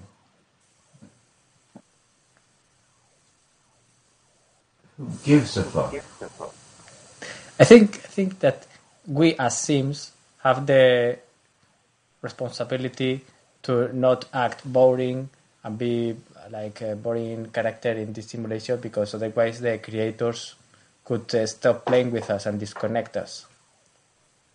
[4.98, 6.00] Who gives a fuck?
[7.60, 8.68] I think I think that
[9.12, 11.20] we as Sims have the
[12.22, 13.22] responsibility
[13.64, 15.30] to not act boring
[15.64, 16.16] and be
[16.50, 20.56] like a boring character in this simulation because otherwise the creators
[21.04, 23.46] could uh, stop playing with us and disconnect us.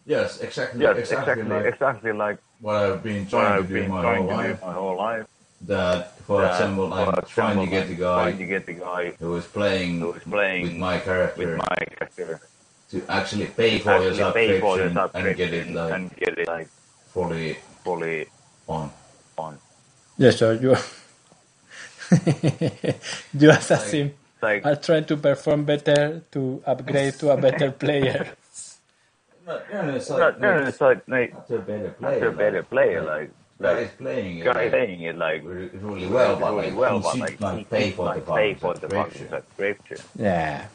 [0.06, 0.80] Yes, exactly.
[0.80, 4.00] yes, exactly, exactly, like exactly like what I've been trying I've to do been my
[4.02, 4.60] trying whole to life.
[4.60, 5.26] do my whole life.
[5.62, 8.66] That, for That, example, I'm for trying to get the I'm trying to guy get
[8.66, 10.96] the guy who is playing, who is playing with my
[11.36, 12.40] with my character
[12.90, 16.16] to actually pay for the actually pay for the subscription and get it like and
[16.16, 16.68] get it like
[17.12, 18.26] fully fully
[18.68, 18.90] on.
[19.38, 19.58] on.
[20.18, 20.76] Yes, so you
[23.34, 27.72] you as a Sim Like are trying to perform better to upgrade to a better
[27.82, 28.36] player.
[29.46, 32.28] No, no, no, it's like, no, it's like like not a better player.
[32.28, 33.30] a better like, player, like
[33.62, 36.74] guy is like playing it guy like, playing it like really well, but really like,
[36.74, 39.28] well, he but should like pay for the pay for the fucking subscription.
[39.28, 40.00] subscription.
[40.18, 40.68] Yeah.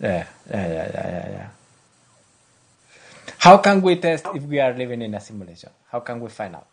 [0.00, 1.48] Yeah, yeah, yeah, yeah, yeah, yeah.
[3.38, 5.70] How can we test if we are living in a simulation?
[5.90, 6.66] How can we find out?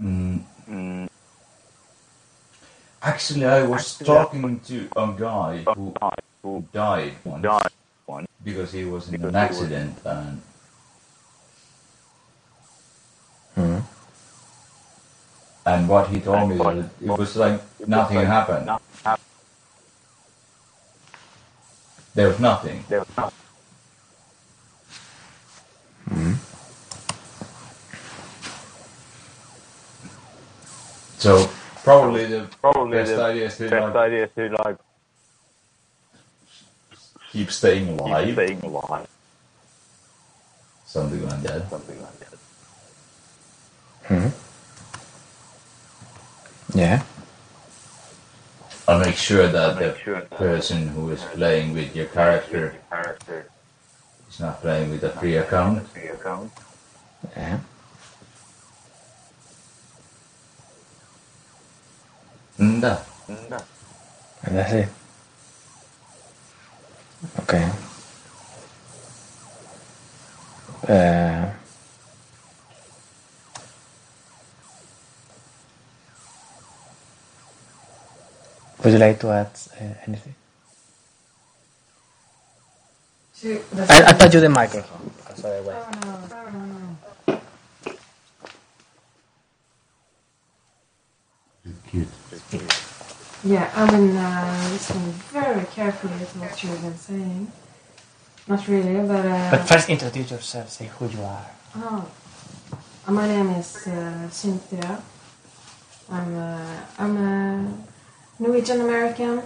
[0.00, 1.08] Mm,
[3.02, 5.94] Actually, I was talking to a guy who
[6.42, 7.72] who died once died
[8.06, 10.40] one because he was in an accident and
[15.66, 18.70] and what he told me that it was like nothing happened.
[22.14, 22.84] There was nothing.
[22.88, 23.32] there was not
[26.10, 26.34] mm-hmm.
[31.18, 31.48] So
[31.84, 34.76] probably the probably best the idea is to best like, idea is to like
[37.30, 39.08] keep staying keep alive, staying alive,
[40.84, 41.70] something like that.
[41.70, 42.38] something like that.
[44.08, 44.41] Mm-hmm.
[46.74, 47.02] Yeah.
[48.88, 52.74] And make sure that Make the sure that person who is playing with your character
[52.90, 53.50] character
[54.28, 55.86] is not playing with a free account.
[55.88, 56.52] free account.
[57.36, 57.60] Yeah.
[62.58, 63.06] Mm, that.
[63.28, 63.58] No.
[64.44, 64.88] And that's it.
[67.40, 67.70] Okay.
[70.88, 71.52] Uh,
[78.82, 80.34] would you like to add uh, anything?
[83.44, 85.10] I, I touch you the microphone.
[85.16, 85.84] because otherwise-
[91.88, 92.08] Cute.
[93.44, 97.52] Yeah, I've been uh, listening very carefully to what you've been saying.
[98.48, 99.24] Not really, but.
[99.26, 100.70] Uh, But first, introduce yourself.
[100.70, 101.46] Say who you are.
[101.76, 102.08] oh.
[103.08, 105.02] My name is uh, Cynthia.
[106.10, 107.74] I'm, uh, I'm a
[108.42, 109.40] Norwegian American.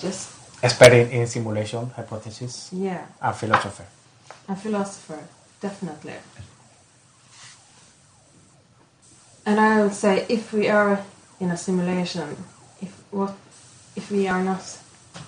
[0.00, 0.30] Just,
[0.62, 3.84] Expert in, in simulation hypothesis yeah, and philosopher.
[4.48, 5.18] a philosopher.
[5.60, 6.14] definitely.
[9.44, 11.04] And I would say if we are
[11.40, 12.36] in a simulation,
[12.80, 13.34] if what
[13.94, 14.62] if we are not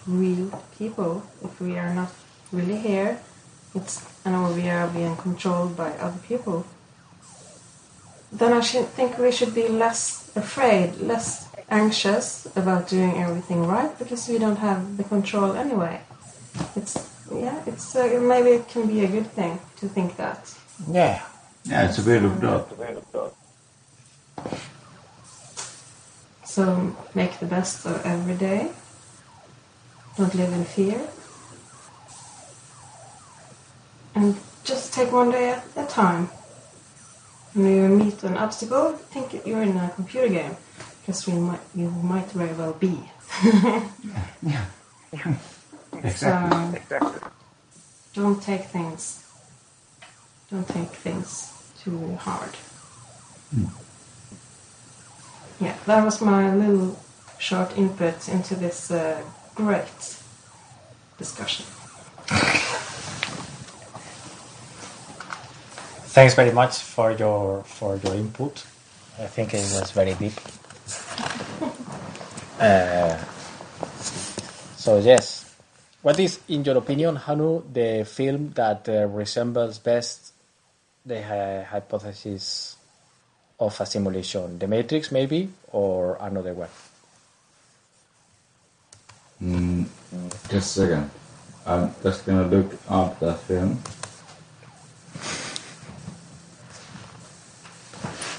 [0.07, 2.13] real people, if we are not
[2.51, 3.21] really here,
[3.75, 6.65] it's and we are being controlled by other people,
[8.35, 13.97] then I should think we should be less afraid, less anxious about doing everything right
[13.99, 16.01] because we don't have the control anyway.
[16.77, 16.95] It's
[17.33, 20.55] yeah, it's uh, maybe it can be a good thing to think that.
[20.91, 21.23] Yeah.
[21.65, 23.33] Yeah, it's a bit of that.
[26.45, 28.71] So make the best of every day.
[30.17, 31.01] Don't live in fear.
[34.15, 36.29] And just take one day at a time.
[37.55, 40.57] When you meet an obstacle, think you're in a computer game.
[41.01, 42.99] Because we might, you might very well be.
[44.43, 44.65] Yeah.
[45.93, 46.81] Exactly.
[46.91, 47.01] So,
[48.15, 49.25] don't take things.
[50.51, 52.51] Don't take things too hard.
[55.61, 56.99] Yeah, that was my little
[57.39, 59.23] short input into this uh,
[59.55, 60.19] great
[61.19, 61.67] discussion.
[66.15, 68.65] Thanks very much for your for your input.
[69.19, 70.35] I think it was very deep.
[72.61, 73.19] Uh,
[74.77, 75.55] so yes,
[76.03, 80.33] what is, in your opinion, Hannu, the film that uh, resembles best
[81.07, 82.77] the hy- hypothesis
[83.61, 84.59] of a simulation?
[84.59, 86.71] The Matrix, maybe, or another one?
[89.43, 89.87] Mm,
[90.51, 91.11] just a second.
[91.67, 93.79] I'm just gonna look up that film.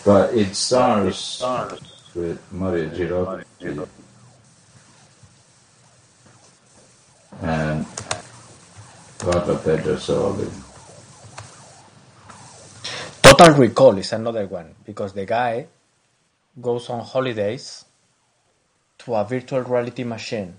[0.05, 1.41] But it stars
[2.13, 3.87] with Mario Girardi
[7.41, 7.85] and
[9.17, 10.49] Carla Pedersoli.
[13.23, 15.65] Total Recall is another one because the guy
[16.61, 17.85] goes on holidays
[18.99, 20.55] to a virtual reality machine.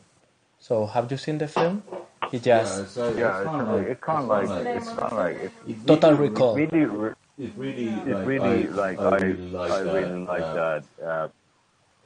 [0.59, 1.85] So have you seen the film?
[2.33, 5.01] He just it's like, Yeah, it's kind of like, it's kind of like, it's kind
[5.01, 5.37] of like,
[5.69, 6.57] it's Total Recall.
[6.57, 9.93] really, re- It really, it's like, really I, like, I I, really like I that,
[9.95, 11.29] really like uh, that uh,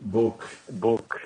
[0.01, 1.21] book book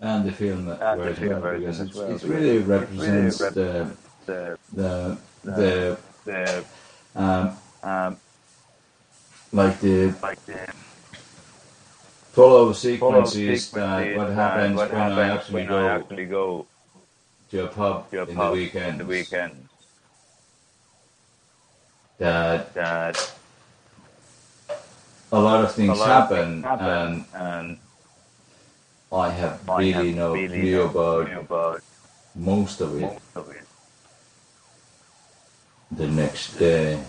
[0.00, 2.58] and the film And the version film because version as it's, well, it because really
[2.58, 6.64] it really represents rep- the the, the the the,
[7.16, 8.16] um, um,
[9.52, 10.68] like the like the
[12.32, 16.66] follow follow sequences that what happens what when I actually when go I actually go
[17.50, 18.92] to a pub to a in pub the weekend.
[18.92, 19.68] in the weekend.
[22.18, 23.16] That That
[25.32, 27.78] a lot of things a lot of happen, things happen and and
[29.12, 31.82] I have I really have no really clue about about
[32.34, 33.64] most of it most of it.
[35.92, 37.02] the next day.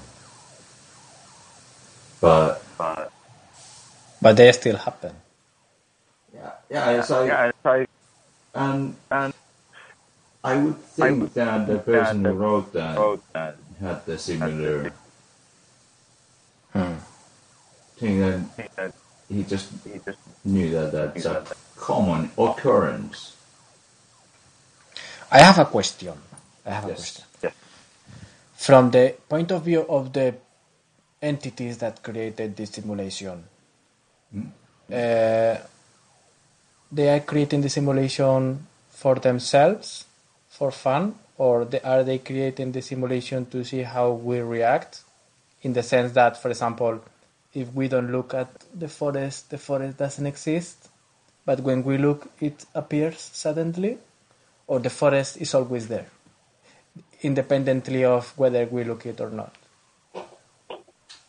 [2.21, 3.11] But But
[4.21, 5.13] but they still happen.
[6.33, 7.89] yeah, yeah, it's like, yeah, it's like,
[8.55, 9.33] and and
[10.43, 14.17] I would think would that the person that who wrote that wrote that had the
[14.17, 14.91] similar
[16.73, 16.79] Hmm.
[16.79, 17.12] thing that
[17.99, 23.35] he just he just knew that that's a common occurrence.
[25.31, 26.13] I have a question.
[26.65, 26.97] I have a Yes.
[26.97, 27.25] question.
[27.43, 27.53] Yes.
[28.55, 30.35] From the point of view of the
[31.21, 33.43] entities that created this simulation,
[34.91, 35.57] uh,
[36.91, 40.05] they are creating the simulation for themselves,
[40.49, 45.01] for fun, or they, are they creating the simulation to see how we react?
[45.63, 47.01] In the sense that, for example,
[47.53, 50.89] if we don't look at the forest, the forest doesn't exist,
[51.45, 53.97] but when we look, it appears suddenly,
[54.67, 56.07] or the forest is always there,
[57.21, 59.55] independently of whether we look it or not.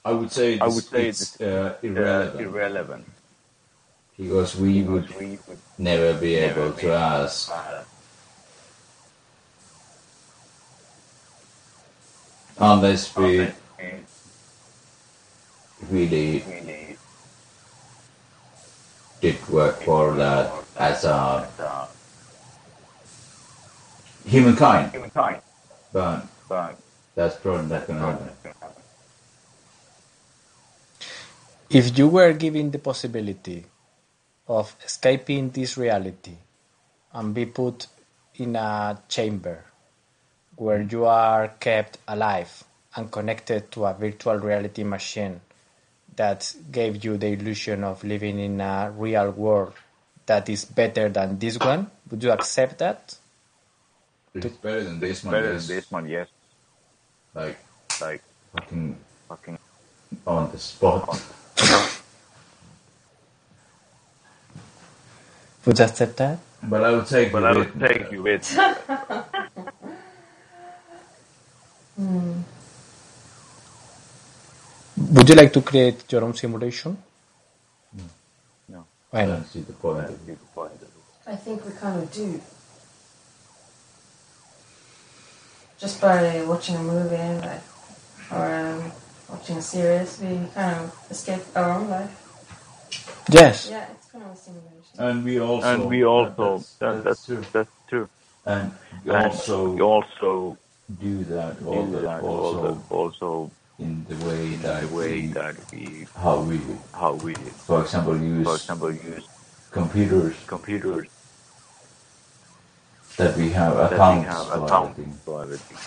[0.04, 3.06] I would say it's, I would say it's it's, uh, uh, irrelevant irrelevant.
[4.18, 7.52] because we would Because we would never be never able be to ask
[12.58, 13.94] unless we unless we
[15.90, 16.96] really really
[19.20, 21.87] did work for that as a uh,
[24.26, 24.92] humankind.
[24.92, 25.40] humankind.
[25.92, 26.76] But But
[27.14, 28.30] that's probably not gonna happen.
[31.70, 33.66] If you were given the possibility
[34.46, 36.37] of escaping this reality
[37.12, 37.87] and be put
[38.37, 39.64] in a chamber
[40.56, 42.62] where you are kept alive
[42.94, 45.40] and connected to a virtual reality machine
[46.17, 49.75] that gave you the illusion of living in a real world
[50.27, 53.17] that is better than this one, would you accept that?
[54.35, 55.33] It's better than this one.
[55.33, 55.67] better yes.
[55.67, 56.29] than this one, yes.
[57.35, 57.58] Like
[58.00, 58.96] Like fucking
[59.29, 59.58] fucking
[60.27, 61.21] on the spot.
[65.65, 66.38] Who just said that?
[66.62, 67.88] But I would take But you I would me.
[67.88, 68.44] take you with
[75.25, 76.98] Would you like to create your own simulation?
[78.68, 78.85] No.
[79.10, 80.04] Why I don't see the point.
[80.04, 80.33] of it.
[80.33, 80.72] you point.
[81.27, 82.38] I think we kind of do.
[85.79, 87.62] Just by watching a movie, like,
[88.31, 88.92] or um,
[89.31, 92.12] watching a series, we kind of escape our own life.
[93.31, 93.70] Yes.
[93.70, 94.94] Yeah, it's kind of a simulation.
[94.98, 95.66] And we also.
[95.66, 97.44] And we also That, that, that's, that's true.
[97.50, 98.08] that's true.
[98.44, 98.72] And
[99.02, 100.58] we And also we also
[101.00, 104.88] do that do all the, that also also also in the way in that the
[104.88, 106.60] way we, that we how we,
[106.94, 107.35] how we
[107.66, 109.29] for example, use for example use
[109.72, 111.08] computers computers
[113.18, 115.20] that we have that we accounts have for accounts everything.
[115.25, 115.79] for everything.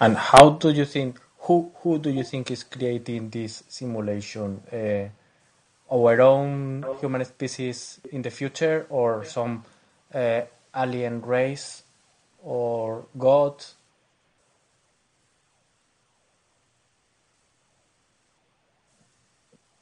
[0.00, 1.20] And how do you think?
[1.40, 4.62] Who who do you think is creating this simulation?
[4.72, 5.10] Uh,
[5.92, 9.64] our own human species in the future, or some
[10.14, 10.42] uh,
[10.76, 11.83] alien race,
[12.44, 13.64] or God?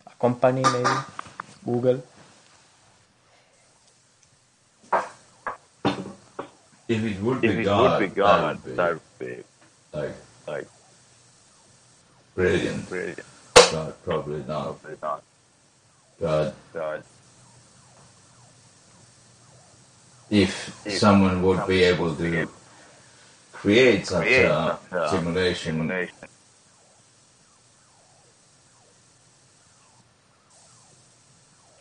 [0.07, 1.07] A company, maybe
[1.65, 2.03] Google.
[6.89, 9.45] If it would If be it God, would be God, that would that would be
[9.95, 10.15] like
[10.47, 10.69] like
[12.37, 12.89] brilliant.
[12.89, 13.21] brilliant.
[13.71, 14.81] But probably not.
[14.83, 15.25] Probably not.
[16.21, 17.05] But God.
[20.33, 22.51] If If someone would be able to able
[23.53, 26.17] create such a such a simulation, Simulation.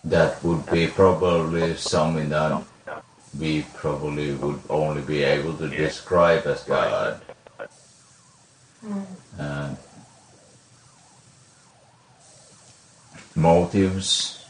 [0.03, 2.61] that would be probably something that
[3.39, 7.21] we probably would only be able to describe as God.
[8.81, 9.01] Hmm.
[9.39, 9.77] And
[13.35, 14.43] motives,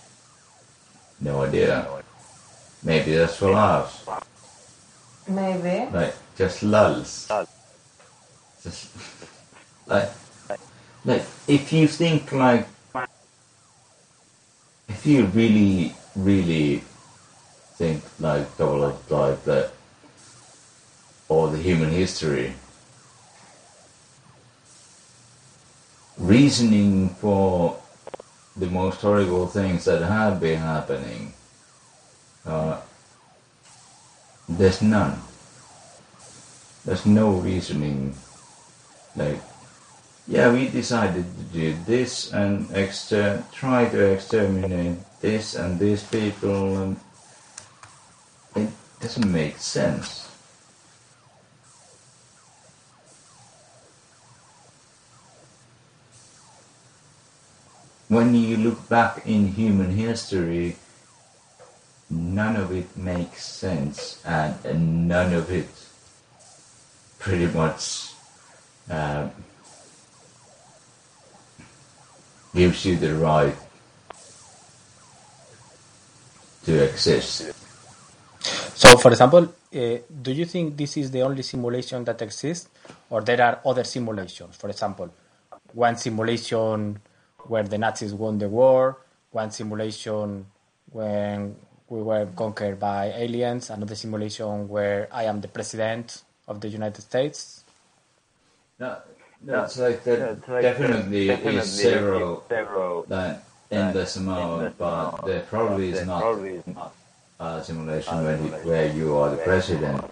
[1.19, 1.85] no idea.
[2.83, 4.03] Maybe that's for laughs,
[5.27, 5.89] Maybe.
[5.93, 7.29] like just lulls.
[7.29, 7.49] Lulls.
[8.63, 8.89] Just
[9.85, 10.09] like,
[11.05, 12.67] like if you think like,
[14.89, 16.83] if you really, really
[17.75, 19.71] think like couple of like that,
[21.29, 22.53] or the human history,
[26.17, 27.77] reasoning for
[28.55, 31.33] the most horrible things that have been happening,
[32.45, 32.81] uh,
[34.49, 35.21] there's none.
[36.85, 38.15] There's no reasoning
[39.15, 39.41] like
[40.27, 46.77] yeah we decided to do this and exter- try to exterminate this and these people
[46.77, 46.99] and
[48.55, 48.69] it
[48.99, 50.29] doesn't make sense
[58.07, 60.75] when you look back in human history
[62.11, 65.67] none of it makes sense and, and none of it
[67.19, 68.11] pretty much
[68.89, 69.29] uh,
[72.53, 73.55] gives you the right
[76.65, 77.51] to exist.
[78.75, 82.67] So, for example, uh, do you think this is the only simulation that exists,
[83.09, 84.57] or there are other simulations?
[84.57, 85.13] For example,
[85.73, 86.99] one simulation
[87.47, 88.97] where the Nazis won the war,
[89.31, 90.45] one simulation
[90.91, 91.55] when
[91.91, 97.01] we were conquered by aliens, another simulation where I am the president of the United
[97.01, 97.63] States.
[98.79, 98.95] No,
[99.43, 100.19] that's like that.
[100.39, 106.21] That's like definitely, definitely is several several that endless amount, but there probably is not
[106.21, 106.95] probably is not
[107.39, 110.05] a simulation a where you, where you are the president.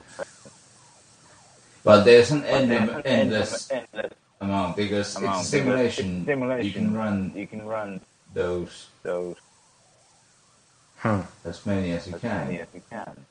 [1.84, 6.26] But there's an But end, there's an endless endless amount because amount it's a simulation.
[6.26, 6.66] because simulation.
[6.68, 8.02] You can run You can run
[8.34, 9.38] those those
[11.00, 11.22] Hmm.
[11.46, 12.48] as many as you as can.
[12.48, 13.26] many as you can.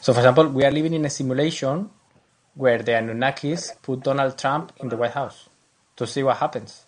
[0.00, 1.90] So, for example, we are living in a simulation
[2.54, 5.48] where the Anunnakis put Donald Trump in the White House
[5.96, 6.84] to see what happens.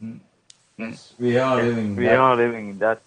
[0.00, 0.18] Hmm.
[0.78, 1.96] Yes, we are living.
[1.96, 3.00] We that- are living in that.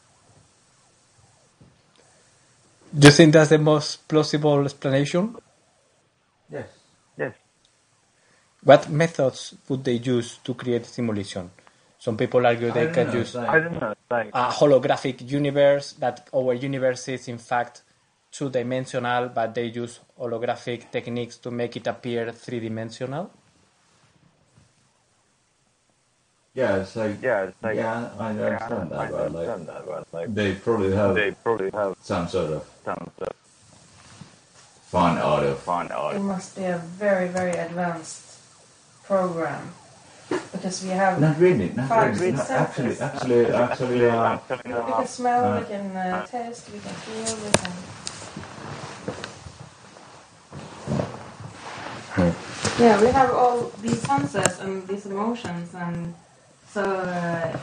[2.93, 5.35] Do you think that's the most plausible explanation?
[6.51, 6.67] Yes.
[7.17, 7.33] Yes.
[8.63, 11.49] What methods would they use to create a simulation?
[12.01, 13.93] Some people argue they can know, use like- I don't know.
[14.09, 17.83] Like a holographic universe, that our universe is in fact
[18.31, 23.29] two dimensional, but they use holographic techniques to make it appear three dimensional.
[26.55, 29.85] Yeah, it's like yeah, it's like yeah, I understand I that, but like understand that,
[29.85, 33.35] but like they probably have they probably have some sort of some sort of
[34.89, 35.59] fun out of.
[35.59, 35.85] fun
[36.15, 38.25] It must be a very, very advanced
[39.03, 39.71] program
[40.51, 41.19] because we have.
[41.19, 42.33] Not really, not Five really.
[42.33, 43.01] No, actually, senses.
[43.01, 44.37] actually, actually, uh,
[44.87, 47.71] we can smell, uh, we can uh, taste, we can feel, we can.
[52.79, 56.13] Yeah, we have all these senses and these emotions, and
[56.67, 57.57] so uh,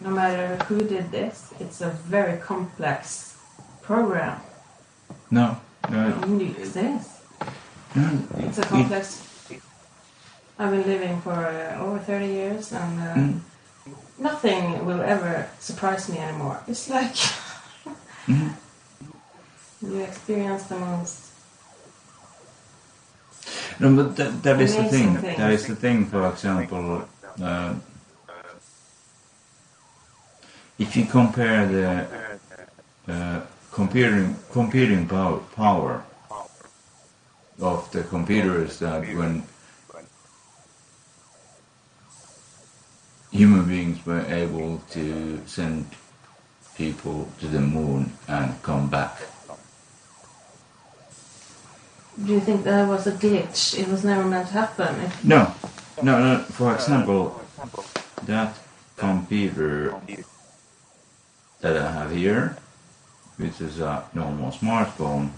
[0.00, 3.36] no matter who did this, it's a very complex
[3.82, 4.40] program.
[5.30, 5.56] no,
[5.90, 6.08] no,
[6.40, 7.20] It exists.
[7.94, 8.18] no.
[8.38, 9.22] It's a it- complex.
[10.58, 13.40] I've been living for uh, over 30 years, and uh, Mm.
[14.18, 16.58] nothing will ever surprise me anymore.
[16.66, 17.14] It's like
[18.26, 18.50] Mhm.
[19.82, 21.20] you experience the most.
[23.78, 25.16] No, but that, that is the thing.
[25.18, 25.36] things.
[25.36, 26.06] That is the thing.
[26.06, 27.02] For example,
[27.42, 27.74] uh,
[30.78, 32.06] if you compare the
[33.12, 33.40] uh,
[33.72, 36.02] computing computing power, power
[37.60, 39.42] of the computers that when
[43.30, 45.86] human beings were able to send
[46.76, 49.20] people to the moon and come back.
[52.24, 53.78] Do you think there was a glitch?
[53.78, 55.10] It was never meant to happen.
[55.22, 55.52] No,
[56.02, 56.38] no, no.
[56.44, 57.42] For example,
[58.24, 58.56] that
[58.96, 59.94] computer
[61.60, 62.56] that I have here,
[63.36, 65.30] which is a normal smartphone,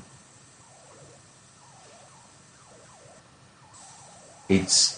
[4.49, 4.98] it's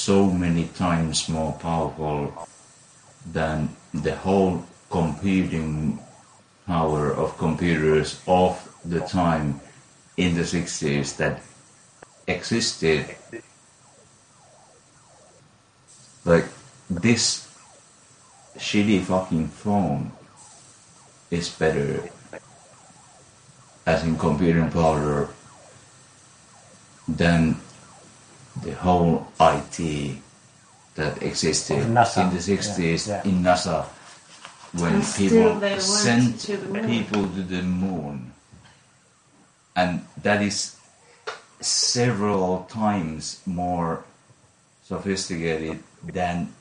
[0.00, 2.32] so many times more powerful
[3.32, 5.98] than the whole computing
[6.66, 9.60] power of computers of the time
[10.16, 11.42] in the 60s that
[12.26, 13.04] existed.
[16.24, 16.46] Like
[16.88, 17.46] this
[18.56, 20.12] shitty fucking phone
[21.30, 22.08] is better
[23.86, 25.28] as in computing power
[27.06, 27.56] than
[28.62, 30.16] the whole IT
[30.94, 33.30] that existed in the 60s Yeah, yeah.
[33.30, 33.84] in NASA
[34.72, 36.56] when And people sent to
[36.86, 38.32] people to the moon
[39.76, 40.76] and that is
[41.60, 44.04] several times more
[44.84, 46.52] sophisticated than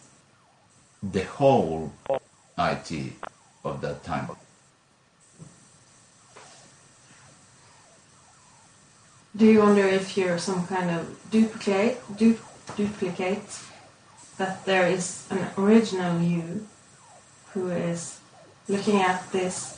[1.01, 1.91] the whole
[2.57, 3.13] IT
[3.63, 4.29] of that time.
[9.39, 12.37] Do you wonder if you're some kind of duplicate, du-
[12.75, 13.59] duplicate,
[14.37, 16.67] that there is an original you
[17.53, 18.19] who is
[18.67, 19.77] looking at this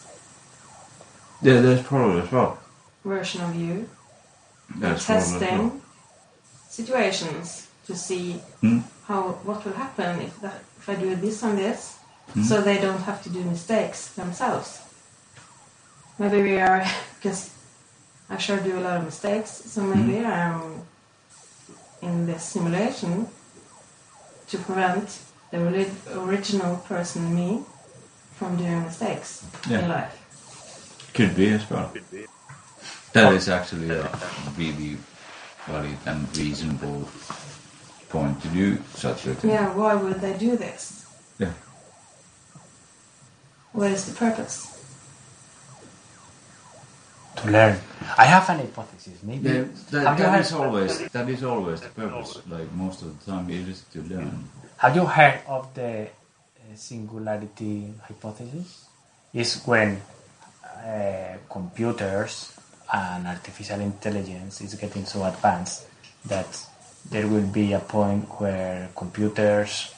[1.42, 2.58] Yeah, that's probably as well.
[3.06, 3.88] version of you
[4.80, 5.40] That's as well.
[5.40, 5.82] testing
[6.70, 8.80] situations to see Hmm?
[9.08, 11.98] how what will happen if that if I do this and this,
[12.34, 12.44] Hmm?
[12.44, 14.80] so they don't have to do mistakes themselves.
[16.20, 16.86] Maybe we are
[17.16, 17.50] because
[18.32, 20.26] I sure do a lot of mistakes, so maybe Hmm?
[20.26, 20.82] I'm
[22.02, 23.28] in this simulation
[24.48, 25.20] to prevent
[25.52, 25.60] the
[26.16, 27.64] original person me
[28.38, 29.80] from doing mistakes Yeah.
[29.80, 30.18] in life.
[31.14, 31.92] Could be as well.
[33.14, 34.10] That is actually a
[34.58, 34.98] really
[35.68, 37.10] valid and reasonable
[38.10, 39.52] point to do such a thing.
[39.52, 41.06] Yeah, why would they do this?
[41.38, 41.54] Yeah.
[43.74, 44.81] What is the purpose?
[47.38, 47.80] To learn.
[48.18, 49.24] I have an hypothesis.
[49.24, 52.42] Maybe Yeah, that, that heard, always that is always the purpose.
[52.50, 54.50] Like most of the time, it is to learn.
[54.78, 58.86] have you heard of the uh, singularity hypothesis?
[59.34, 60.02] Is when
[60.66, 62.54] uh, computers
[62.92, 65.88] and artificial intelligence is getting so advanced
[66.26, 66.68] that
[67.10, 69.94] there will be a point where computers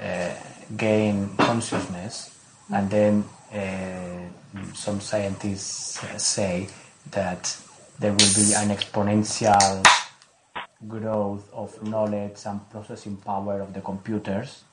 [0.00, 0.30] uh,
[0.76, 2.36] gain consciousness,
[2.70, 6.68] and then Uh, mm, some scientists say
[7.10, 7.56] that
[7.98, 9.84] there will be an exponential
[10.86, 14.64] growth of knowledge and processing power of the computers,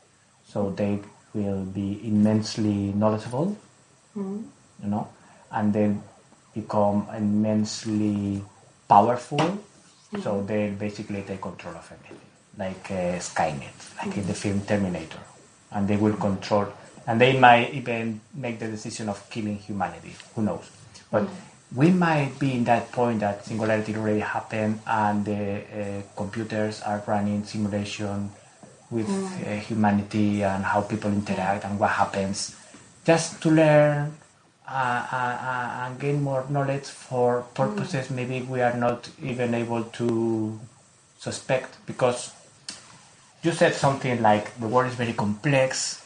[0.45, 0.99] so they
[1.33, 3.55] will be immensely knowledgeable,
[4.15, 4.41] mm-hmm.
[4.83, 5.07] you know,
[5.51, 6.03] and then
[6.53, 8.43] become immensely
[8.87, 10.45] powerful, so mm-hmm.
[10.45, 12.19] they basically take control of everything,
[12.57, 14.59] like uh, Skynet, like in the mm-hmm.
[14.59, 15.19] film Terminator,
[15.71, 16.67] and they will control,
[17.07, 20.15] and they might even make the decision of killing humanity.
[20.35, 20.69] Who knows?
[21.11, 21.27] But
[21.75, 27.03] we might be in that point that singularity already happened, and the uh, computers are
[27.07, 28.31] running simulation
[28.89, 32.55] with uh, humanity and how people interact and what happens,
[33.05, 34.13] just to learn
[34.67, 39.83] uh, uh, uh, and gain more knowledge for purposes maybe we are not even able
[39.83, 40.57] to
[41.19, 42.31] suspect because
[43.43, 46.01] you said something like the world is very complex,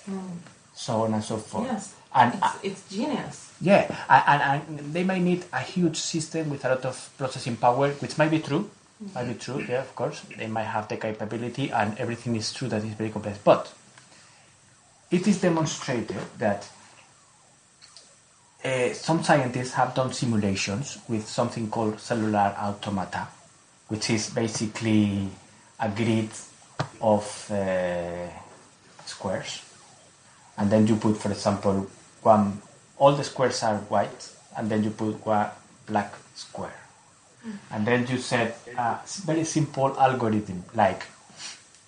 [0.78, 1.66] so on and so forth.
[1.66, 1.96] Yes.
[2.14, 3.52] And it's, it's genius.
[3.60, 7.58] yeah, and, and, and they might need a huge system with a lot of processing
[7.58, 8.70] power, which might be true.
[9.14, 10.22] Might be true, yeah, of course.
[10.38, 13.38] They might have the capability, and everything is true that is very complex.
[13.44, 13.72] But
[15.12, 16.70] it is demonstrated that
[18.64, 23.28] uh, some scientists have done simulations with something called cellular automata,
[23.88, 25.28] which is basically
[25.80, 26.30] a grid
[27.02, 28.28] of uh,
[29.06, 29.62] squares.
[30.58, 31.88] And then you put, for example,
[32.22, 32.62] one,
[32.98, 35.50] all the squares are white, and then you put one
[35.86, 36.80] black square.
[37.72, 41.04] And then you set a very simple algorithm like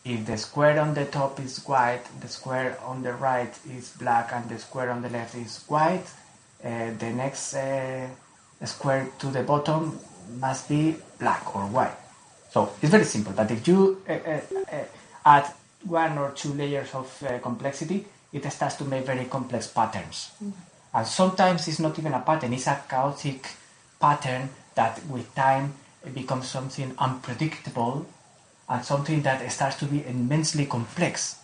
[0.06, 4.32] if the square on the top is white, the square on the right is black,
[4.34, 6.06] and the square on the left is white,
[6.64, 8.08] uh, the next uh,
[8.64, 10.00] square to the bottom
[10.40, 11.98] must be black or white.
[12.50, 13.34] So it's very simple.
[13.34, 14.42] But if you uh, uh,
[14.72, 14.84] uh,
[15.26, 15.54] add
[15.84, 20.32] one or two layers of uh, complexity, it starts to make very complex patterns.
[20.94, 23.48] And sometimes it's not even a pattern; it's a chaotic
[24.00, 25.74] pattern that, with time,
[26.06, 28.06] it becomes something unpredictable
[28.68, 31.38] and something that starts to be immensely complex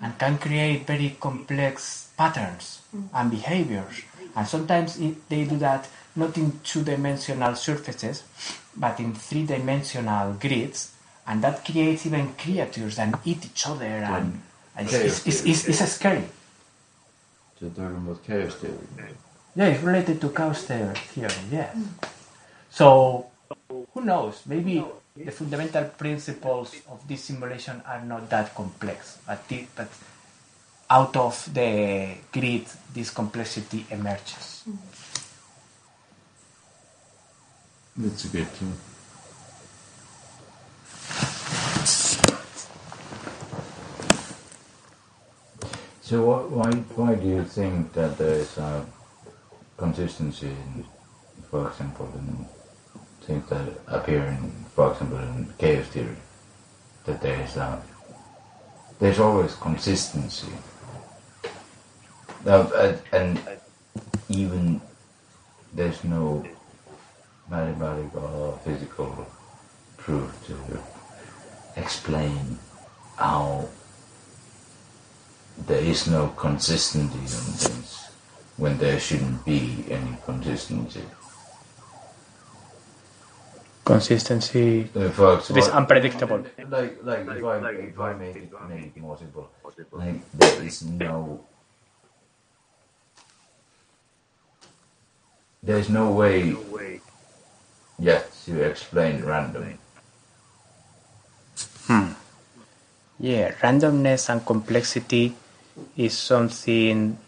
[0.00, 2.82] and can create very complex patterns
[3.14, 4.02] and behaviors.
[4.34, 8.24] And sometimes it, they do that not in two dimensional surfaces,
[8.76, 10.92] but in three dimensional grids,
[11.26, 13.86] and that creates even creatures that eat each other.
[13.86, 14.42] And,
[14.76, 16.24] and it's, it's, it's, it's, it's scary.
[17.60, 19.14] So talking about chaos theory.
[19.54, 20.96] Yeah, it's related to chaos theory,
[21.50, 21.76] yes.
[22.70, 23.26] So,
[23.68, 24.42] who knows?
[24.46, 29.88] Maybe the fundamental principles of this simulation are not that complex, but, the, but
[30.88, 34.64] out of the grid, this complexity emerges.
[37.96, 38.72] That's a good too.
[46.12, 48.84] So wh- why why do you think that there is a
[49.78, 50.84] consistency in,
[51.50, 52.44] for example, in
[53.22, 56.20] things that appear in, for example, in chaos theory,
[57.06, 57.80] that there is a
[58.98, 60.52] there's always consistency.
[62.44, 63.40] Now, and, and
[64.28, 64.82] even
[65.72, 66.44] there's no
[67.48, 69.26] mathematical or physical
[69.96, 70.56] proof to
[71.80, 72.58] explain
[73.16, 73.66] how
[75.58, 78.08] there is no consistency on things
[78.56, 81.04] when there shouldn't be any consistency.
[83.84, 86.46] Consistency It is unpredictable.
[86.68, 89.50] Like, like if I, if I make it, make it more simple,
[89.92, 91.44] like there is no,
[95.62, 96.54] there is no way
[97.98, 99.78] yet to explain random.
[101.86, 102.12] Hmm.
[103.18, 105.34] Yeah, randomness and complexity
[105.96, 107.18] is something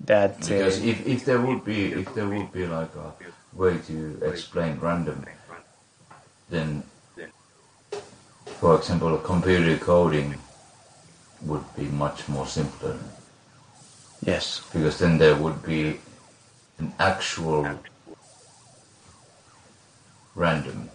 [0.00, 3.12] that uh, Because if, if there would be if there would be like a
[3.54, 5.24] way to explain random,
[6.50, 6.82] then,
[8.60, 10.34] for example, computer coding
[11.42, 12.98] would be much more simpler
[14.24, 15.98] yes, because then there would be
[16.78, 17.78] an actual
[20.34, 20.90] random.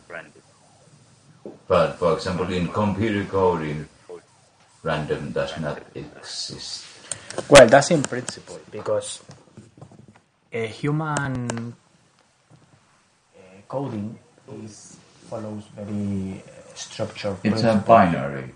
[1.67, 3.87] But for example, in computer coding,
[4.83, 6.86] random does not exist.
[7.49, 9.23] Well, that's in principle because
[10.51, 11.73] a human
[13.35, 14.17] uh, coding
[14.63, 14.97] is
[15.29, 17.37] follows very uh, structured.
[17.43, 17.85] It's a principles.
[17.85, 18.53] binary.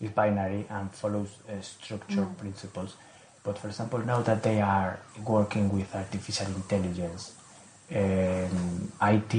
[0.00, 2.96] It's binary and follows uh, structured principles.
[3.42, 7.34] But for example, now that they are working with artificial intelligence,
[7.94, 9.34] um, IT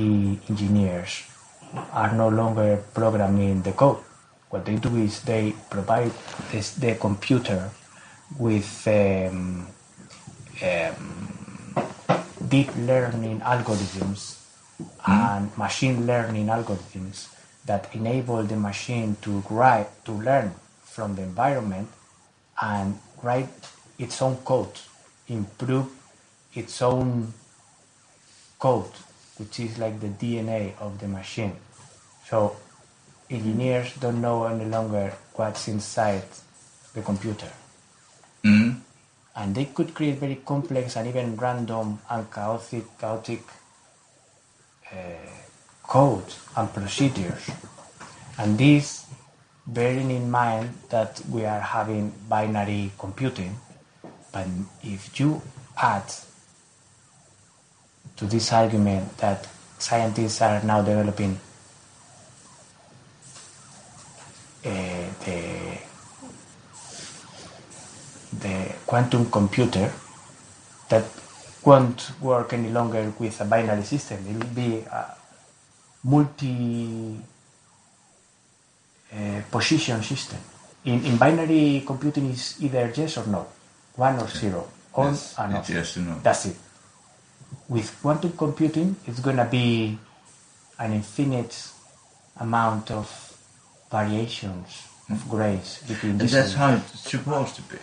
[0.50, 1.24] engineers
[1.92, 3.98] are no longer programming the code.
[4.50, 6.12] What they do is they provide
[6.52, 7.72] this, the computer
[8.38, 9.68] with um,
[10.62, 11.28] um,
[12.48, 14.42] deep learning algorithms
[15.08, 17.30] and machine learning algorithms
[17.66, 20.54] that enable the machine to write to learn
[20.84, 21.88] from the environment
[22.62, 23.50] and write
[23.98, 24.80] its own code,
[25.28, 25.88] improve
[26.54, 27.34] its own
[28.60, 28.92] code,
[29.38, 31.56] which is like the DNA of the machine.
[32.28, 32.56] So
[33.30, 36.24] engineers don't know any longer what's inside
[36.94, 37.52] the computer.
[38.46, 38.80] Mm.
[39.36, 43.42] And they could create very complex and even random and chaotic, chaotic
[44.92, 44.96] uh,
[45.84, 47.50] code and procedures.
[48.38, 49.08] And this,
[49.66, 53.56] bearing in mind that we are having binary computing,
[54.32, 54.48] but
[54.84, 55.42] if you
[55.76, 56.04] add
[58.16, 59.48] to this argument that
[59.80, 61.40] scientists are now developing
[64.66, 64.70] uh,
[65.26, 65.78] the
[68.40, 69.92] the quantum computer,
[70.90, 71.06] that
[71.64, 74.20] won't work any longer with a binary system.
[74.30, 75.16] It will be a
[76.04, 77.18] multi
[79.14, 80.40] uh, position system.
[80.86, 83.48] In, in binary computing is either yes or no,
[83.96, 85.70] one or zero, on Yes, and off.
[85.70, 86.20] yes or no.
[86.22, 86.58] That's it.
[87.68, 89.98] With quantum computing, it's going to be
[90.78, 91.70] an infinite
[92.38, 93.08] amount of
[93.90, 97.78] variations of grays between And that's how it's supposed to be.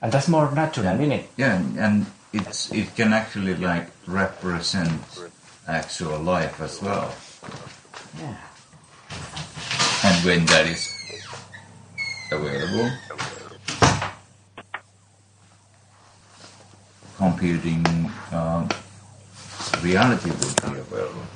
[0.00, 1.30] And that's more natural, isn't it?
[1.36, 5.02] Yeah, and- and it's it can actually like represent
[5.66, 7.12] actual life as well.
[8.18, 8.36] Yeah.
[10.04, 10.88] And when that is
[12.30, 12.90] available,
[17.16, 17.84] computing
[18.32, 18.68] um,
[19.82, 21.26] reality would be available.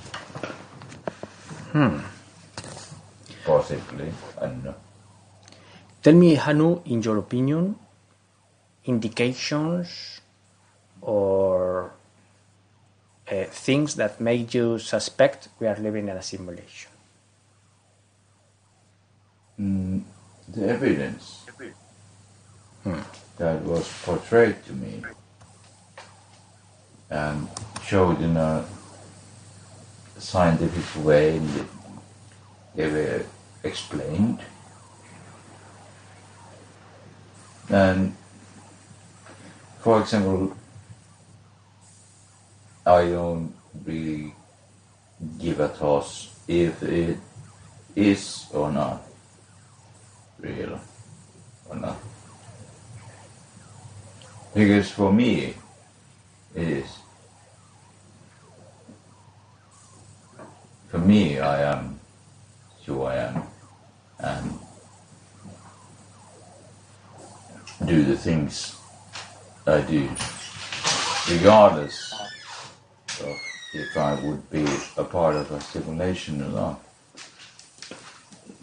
[1.72, 1.98] Hmm.
[3.44, 4.74] Possibly, I don't know.
[6.02, 7.76] Tell me, Hannu, in your opinion,
[8.84, 10.20] indications
[11.00, 11.92] or
[13.30, 16.90] uh, things that make you suspect we are living in a simulation.
[19.60, 20.02] Mm,
[20.48, 21.44] the evidence
[23.38, 25.02] that was portrayed to me
[27.10, 27.48] and
[27.84, 28.64] showed in a
[30.18, 31.40] scientific way
[32.74, 33.24] they were
[33.62, 34.40] explained
[37.68, 38.14] and
[39.82, 40.56] for example
[42.86, 43.54] I don't
[43.84, 44.34] really
[45.38, 47.18] give a toss if it
[47.94, 49.02] is or not
[50.40, 50.80] real
[51.68, 51.96] or not.
[54.54, 55.54] Because for me,
[56.54, 56.98] it is.
[60.88, 62.00] For me, I am
[62.84, 63.42] who I am
[64.18, 64.58] and
[67.86, 68.76] do the things
[69.66, 70.08] I do,
[71.30, 72.12] regardless
[73.20, 73.38] of
[73.74, 76.84] if I would be a part of a simulation or not.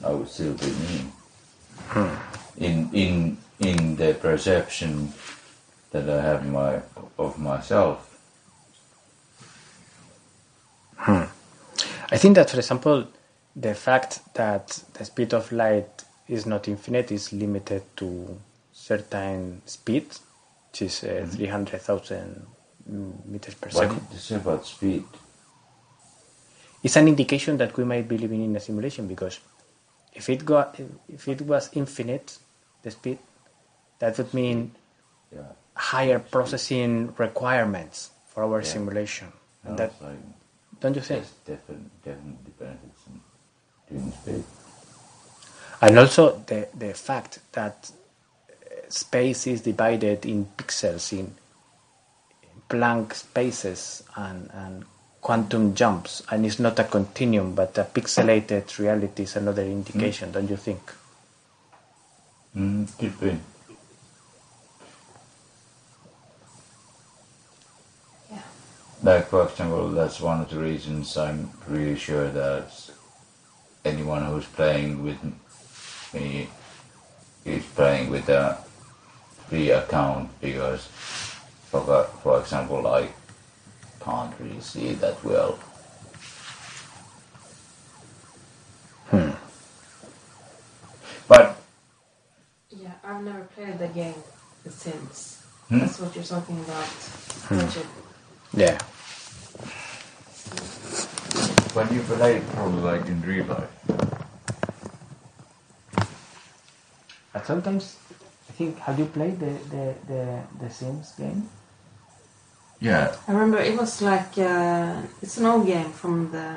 [0.04, 1.12] I would still be me
[1.88, 2.64] hmm.
[2.64, 5.14] in in in the perception
[5.92, 6.82] that I have my
[7.18, 8.06] of myself.
[10.96, 11.24] Hmm.
[12.12, 13.08] I think that, for example,
[13.56, 18.40] the fact that the speed of light is not infinite is limited to
[18.72, 20.06] certain speed,
[20.72, 22.46] which is uh, 300,000
[23.26, 24.02] meters per What second.
[24.10, 25.04] did you say about speed?
[26.84, 29.40] It's an indication that we might be living in a simulation because
[30.14, 30.66] if it go,
[31.08, 32.38] if it was infinite,
[32.84, 33.20] the speed,
[34.00, 34.72] that would mean
[35.34, 35.42] Yeah,
[35.76, 38.68] higher processing requirements for our Yeah.
[38.68, 39.28] simulation.
[39.66, 40.20] no, And that, like
[40.82, 41.24] don't you think?
[41.24, 43.22] there's definitely definitely benefits in
[43.90, 44.44] doing speed.
[45.82, 47.92] And also the, the fact that
[48.90, 51.36] space is divided in pixels, in
[52.68, 54.86] blank spaces and, and
[55.22, 60.50] quantum jumps, and it's not a continuum, but a pixelated reality is another indication, don't
[60.50, 60.82] you think?
[62.56, 63.38] Mm, could be.
[68.32, 68.42] Yeah.
[69.04, 72.72] Like for example, that's one of the reasons I'm really sure that
[73.86, 75.18] anyone who's playing with
[76.14, 76.50] me
[77.46, 78.58] is playing with a
[79.50, 80.86] free account because,
[81.72, 83.10] for, for example, I
[84.00, 85.60] can't really see that well.
[89.10, 89.32] Hmm.
[91.28, 91.58] But
[92.70, 94.22] Yeah, I've never played the game
[94.70, 95.44] since.
[95.68, 95.80] Hmm?
[95.80, 96.88] That's what you're talking about.
[97.50, 97.88] Richard.
[98.54, 98.78] Yeah.
[101.74, 103.70] when you play, probably like in real life.
[107.32, 108.19] But sometimes, I
[108.60, 110.24] think, have you played the, the, the,
[110.60, 111.50] the Sims game?
[112.82, 116.48] Yeah, I remember it was like uh, it's an old game from the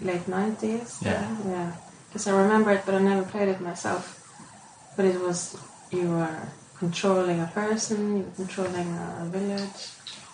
[0.00, 0.98] late nineties.
[1.02, 1.26] Yeah.
[1.46, 1.72] yeah.
[2.06, 4.04] Because I remember it, but I never played it myself.
[4.96, 5.58] But it was
[5.90, 6.40] you were
[6.78, 9.80] controlling a person, you were controlling a village.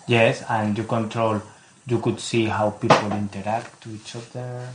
[0.07, 1.41] Yes, and you control,
[1.87, 4.69] you could see how people interact to each other,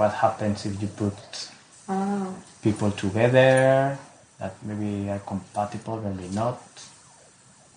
[0.00, 1.50] what happens if you put
[1.86, 3.98] Oh, people together
[4.38, 6.60] that maybe are compatible, maybe not.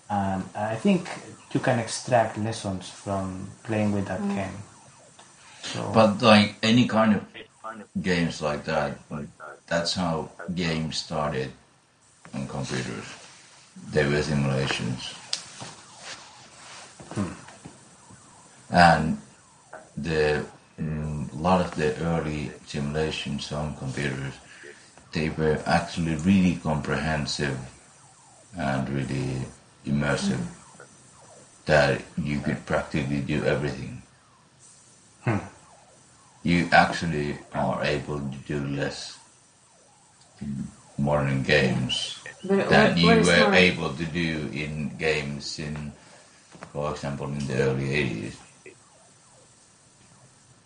[0.09, 1.09] And I think
[1.53, 4.57] you can extract lessons from playing with that game.
[5.63, 7.23] So, but like any kind of
[8.01, 9.27] games like that, like
[9.67, 11.51] that's how games started
[12.33, 13.05] on computers.
[13.91, 15.13] They were simulations.
[18.69, 19.17] And
[19.95, 20.45] the
[20.79, 24.33] mm, a lot of the early simulations on computers,
[25.17, 27.57] they were actually really comprehensive
[28.57, 29.41] and really
[29.85, 30.45] immersive.
[31.65, 34.01] that you could practically do everything.
[35.27, 35.43] Hmm.
[36.41, 39.19] You actually are able to do less
[40.39, 40.63] in
[40.97, 45.59] modern games But than what- you what is were more- able to do in games
[45.59, 45.91] in,
[46.71, 48.35] for example, in the early 80s.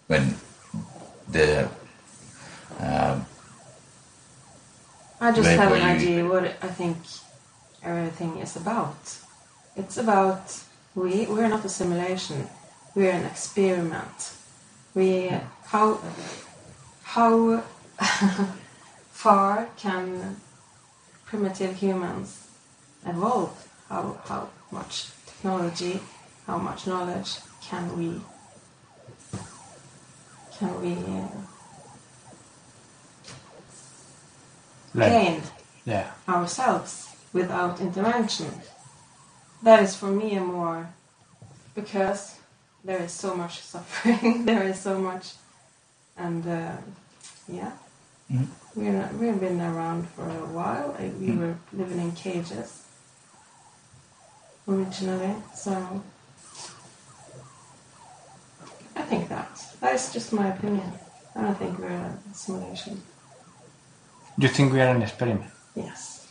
[0.06, 0.36] When
[1.34, 1.66] the
[2.78, 3.26] um,
[5.24, 6.97] I just have an idea what I think
[7.84, 9.17] everything is about.
[9.76, 10.59] It's about
[10.95, 12.49] we we're not a simulation.
[12.95, 14.34] We're an experiment.
[14.95, 15.30] We
[15.65, 15.99] how
[17.03, 17.63] how
[19.11, 20.38] far can
[21.28, 22.47] primitive humans
[23.05, 23.69] evolve?
[23.89, 25.99] How how much technology,
[26.47, 28.22] how much knowledge can we
[30.57, 31.28] can we uh,
[34.94, 35.42] Like, gain?
[35.86, 36.12] yeah.
[36.28, 38.52] ourselves without intervention.
[39.64, 40.89] That is for me a more
[41.76, 42.36] because
[42.84, 45.34] there is so much suffering, there is so much,
[46.18, 46.76] and uh,
[47.48, 47.72] yeah,
[48.32, 48.48] Mhm.
[48.76, 50.96] we're not, we've been around for a while.
[51.20, 52.84] We were living in cages
[54.68, 56.02] originally, so
[58.96, 60.92] I think that that is just my opinion.
[61.36, 63.02] I don't think we're a simulation.
[64.38, 66.27] You think we are an experiment Yes.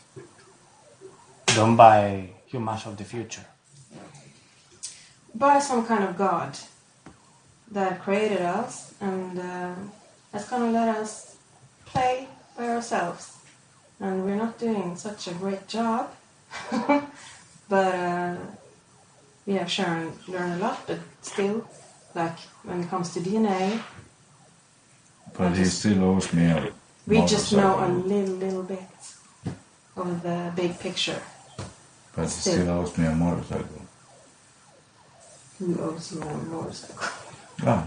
[1.46, 3.46] done by humans of the future?
[5.34, 6.59] by some kind of God
[7.70, 9.74] that created us and uh,
[10.32, 11.36] that's gonna let us
[11.86, 12.26] play
[12.57, 13.36] by ourselves.
[14.01, 16.11] And we're not doing such a great job,
[17.68, 18.36] but uh,
[19.46, 20.86] we have sure learned a lot.
[20.86, 21.64] But still,
[22.14, 23.80] like when it comes to DNA,
[25.38, 26.72] but he still owes me a
[27.11, 28.89] we just know a little, little bit
[29.97, 31.21] of the big picture.
[32.15, 33.83] But he still- still owes me a motorcycle.
[35.59, 37.09] Who owes you a motorcycle?
[37.67, 37.85] Ah,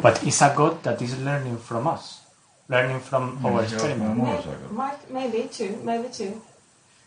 [0.00, 2.20] But it's a God that is learning from us,
[2.68, 4.16] learning from Yeah, our he owes me a experiment.
[4.18, 4.72] motorcycle.
[4.74, 6.42] Might, maybe two, maybe two.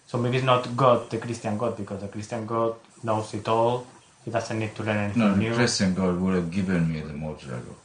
[0.08, 3.86] So maybe it's not God, the Christian God, because the Christian God knows it all.
[4.26, 5.54] He doesn't need to learn anything No, the.
[5.56, 7.76] Christian God would have given me the motorcycle.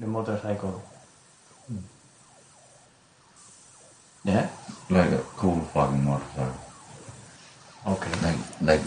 [0.00, 0.82] The motorcycle.
[4.24, 4.48] Yeah.
[4.88, 6.54] Like a cool fucking motorcycle.
[7.86, 8.10] Okay.
[8.22, 8.80] Like, like,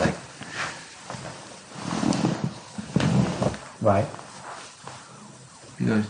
[0.00, 0.14] like,
[3.80, 4.06] Why?
[5.78, 6.04] because.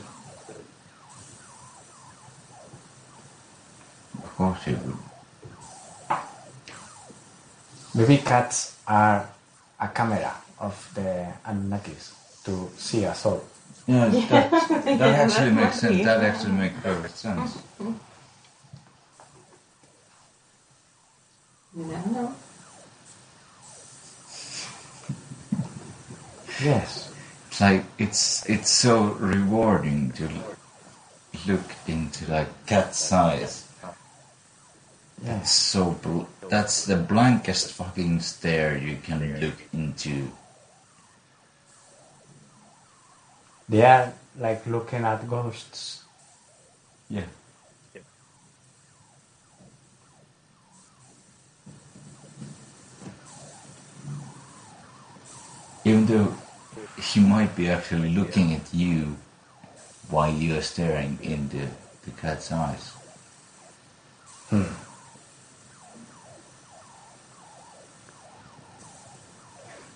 [4.22, 4.96] Of course he would.
[7.94, 9.28] Maybe cats are
[9.80, 12.12] a camera of the Anunnakis
[12.44, 13.42] to see us all.
[13.86, 15.96] Yeah, that, that Yeah, actually that makes sense.
[15.96, 16.04] be.
[16.04, 17.58] That actually makes perfect sense.
[21.78, 22.34] You never know.
[26.60, 27.14] Yes.
[27.46, 30.28] It's like it's it's so rewarding to
[31.46, 33.68] look into like cat's eyes.
[35.24, 40.32] It's so bl- that's the blankest fucking stare you can look into.
[43.68, 46.02] They are like looking at ghosts.
[47.08, 47.30] Yeah.
[55.88, 56.34] Even though
[57.00, 59.16] he might be actually looking at you
[60.10, 61.64] while you are staring into
[62.04, 62.92] the cat's eyes.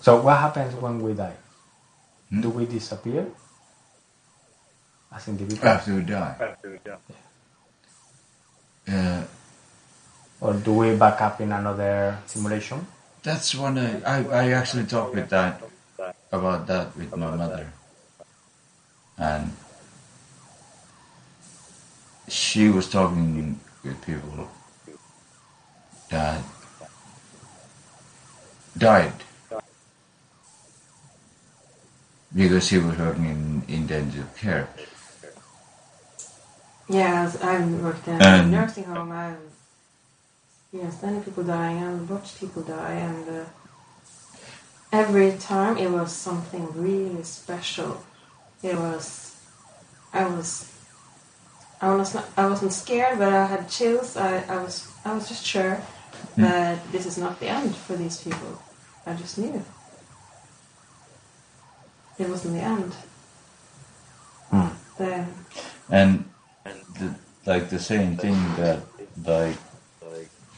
[0.00, 1.36] So what happens when we die?
[2.30, 2.40] Hmm?
[2.40, 3.26] Do we disappear?
[5.12, 5.64] As individuals?
[5.64, 6.34] After we die.
[8.88, 9.22] Uh,
[10.40, 12.86] Or do we back up in another simulation?
[13.22, 15.62] that's one I, I, I actually talked with that
[16.30, 17.72] about that with my mother.
[19.18, 19.52] And
[22.28, 24.48] she was talking with people
[26.10, 26.42] that
[28.78, 29.12] died
[32.34, 34.68] because he was working in intensive care.
[36.88, 39.12] Yes, I've worked in a nursing home.
[39.12, 39.36] I've
[40.60, 43.44] experienced many people dying and watched people die, and uh,
[44.92, 48.02] every time it was something really special.
[48.62, 49.36] It was,
[50.12, 50.70] I was,
[51.80, 54.16] I was not, I wasn't scared, but I had chills.
[54.16, 55.76] I, I was, I was just sure
[56.36, 56.42] hmm.
[56.42, 58.62] that this is not the end for these people.
[59.06, 59.64] I just knew
[62.18, 62.92] it wasn't the end.
[64.50, 64.68] Hmm.
[64.98, 65.26] The,
[65.90, 66.24] And
[66.98, 67.14] the,
[67.46, 68.80] like the same thing that
[69.24, 69.56] like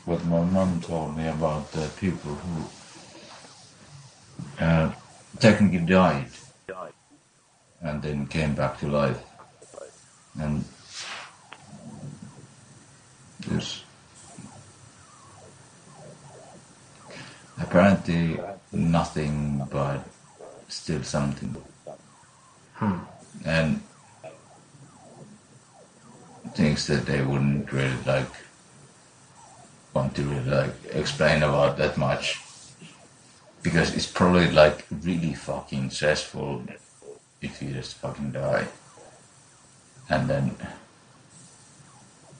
[0.04, 2.64] what my mom told me about the people who
[4.60, 4.90] uh,
[5.38, 6.26] technically died
[7.82, 9.20] and then came back to life.
[10.40, 10.64] And
[13.46, 13.84] there's
[17.60, 18.40] apparently
[18.72, 20.04] nothing but
[20.68, 21.54] still something.
[23.44, 23.82] And
[26.54, 28.30] things that they wouldn't really like
[29.92, 32.40] want to really like explain about that much
[33.64, 36.62] because it's probably like really fucking stressful
[37.40, 38.68] if you just fucking die.
[40.10, 40.54] And then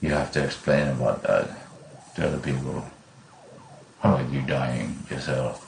[0.01, 1.49] you have to explain about that
[2.15, 2.85] to other people.
[3.99, 5.65] How are you dying yourself?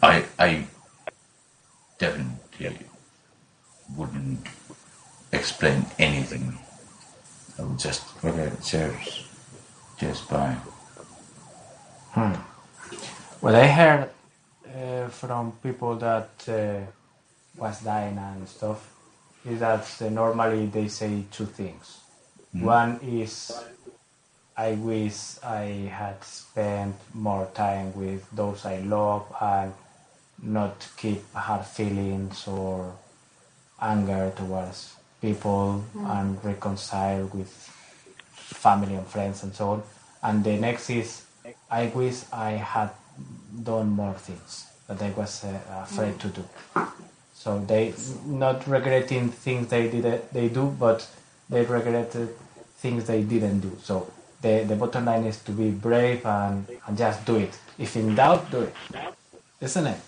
[0.00, 0.66] I I
[1.98, 2.86] definitely
[3.96, 4.46] wouldn't
[5.32, 6.56] explain anything.
[7.58, 9.26] I would just okay cheers.
[9.98, 10.56] Cheers bye
[12.12, 14.10] What I heard
[14.66, 16.80] uh, from people that uh,
[17.56, 18.92] was dying and stuff
[19.46, 22.00] is that uh, normally they say two things.
[22.52, 23.52] One is,
[24.56, 29.72] I wish I had spent more time with those I love and
[30.42, 32.92] not keep hard feelings or
[33.80, 37.52] anger towards people and reconcile with
[38.34, 39.82] family and friends and so on.
[40.24, 41.24] And the next is,
[41.70, 42.90] I wish I had
[43.62, 46.44] done more things that I was uh, afraid to do.
[47.34, 47.94] So they
[48.26, 51.06] not regretting things they did they do, but
[51.48, 52.28] they regretted
[52.76, 53.78] things they didn't do.
[53.82, 54.10] So
[54.42, 57.58] the the bottom line is to be brave and, and just do it.
[57.78, 58.74] If in doubt, do it.
[59.60, 60.00] Isn't it?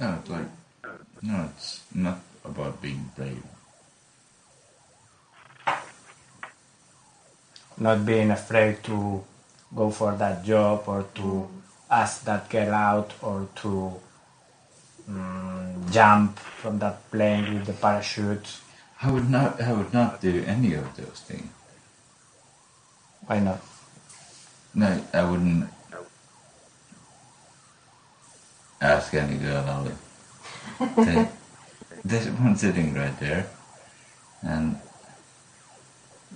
[0.00, 0.46] no it's like
[1.22, 3.42] no it's not about being brave
[7.78, 9.24] Not being afraid to
[9.74, 11.48] go for that job or to
[11.90, 13.94] ask that girl out or to
[15.10, 18.58] mm, jump from that plane with the parachute.
[19.02, 21.48] I would not I would not do any of those things
[23.26, 23.60] Why not?
[24.74, 25.70] No, I wouldn't
[28.80, 29.90] ask any girl out.
[30.96, 31.30] There-
[32.04, 33.46] There's one sitting right there,
[34.42, 34.78] and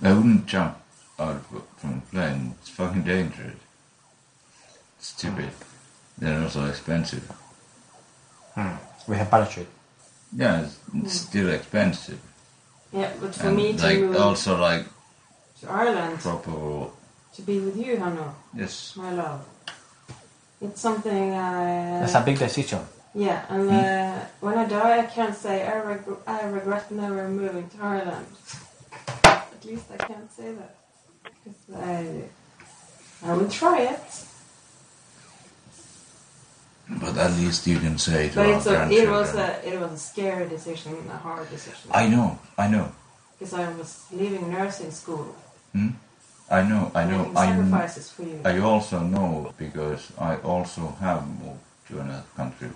[0.03, 0.77] I wouldn't jump
[1.19, 2.55] out of- from a plane.
[2.59, 3.55] It's fucking dangerous.
[4.97, 5.51] It's stupid.
[6.17, 7.29] They're also expensive.
[8.55, 8.75] Hmm.
[9.07, 9.67] We have parachute.
[10.35, 11.27] Yeah, it's, it's hmm.
[11.27, 12.19] still expensive.
[12.91, 14.85] Yeah, but for and me to like move also like
[15.59, 16.87] to Ireland proper.
[17.35, 19.45] to be with you, Hannu, Yes, my love,
[20.61, 21.99] it's something I.
[21.99, 22.79] That's a big decision.
[23.13, 23.75] Yeah, and hmm?
[23.75, 28.27] uh, when I die, I can't say I, reg- I regret never moving to Ireland.
[29.23, 30.75] At least I can't say that.
[31.75, 32.23] I,
[33.23, 34.25] I would try it.
[37.01, 39.79] but at least you can say to But our it's a, it was a it
[39.79, 41.89] was a scary decision, a hard decision.
[41.91, 42.91] I know, I know,
[43.33, 45.35] because I was leaving nursing school,
[45.73, 45.89] Hmm?
[46.49, 47.31] I know, I know.
[47.35, 48.39] I sacrifices for you.
[48.45, 51.59] I also know because I also have moved
[51.89, 52.69] to another country.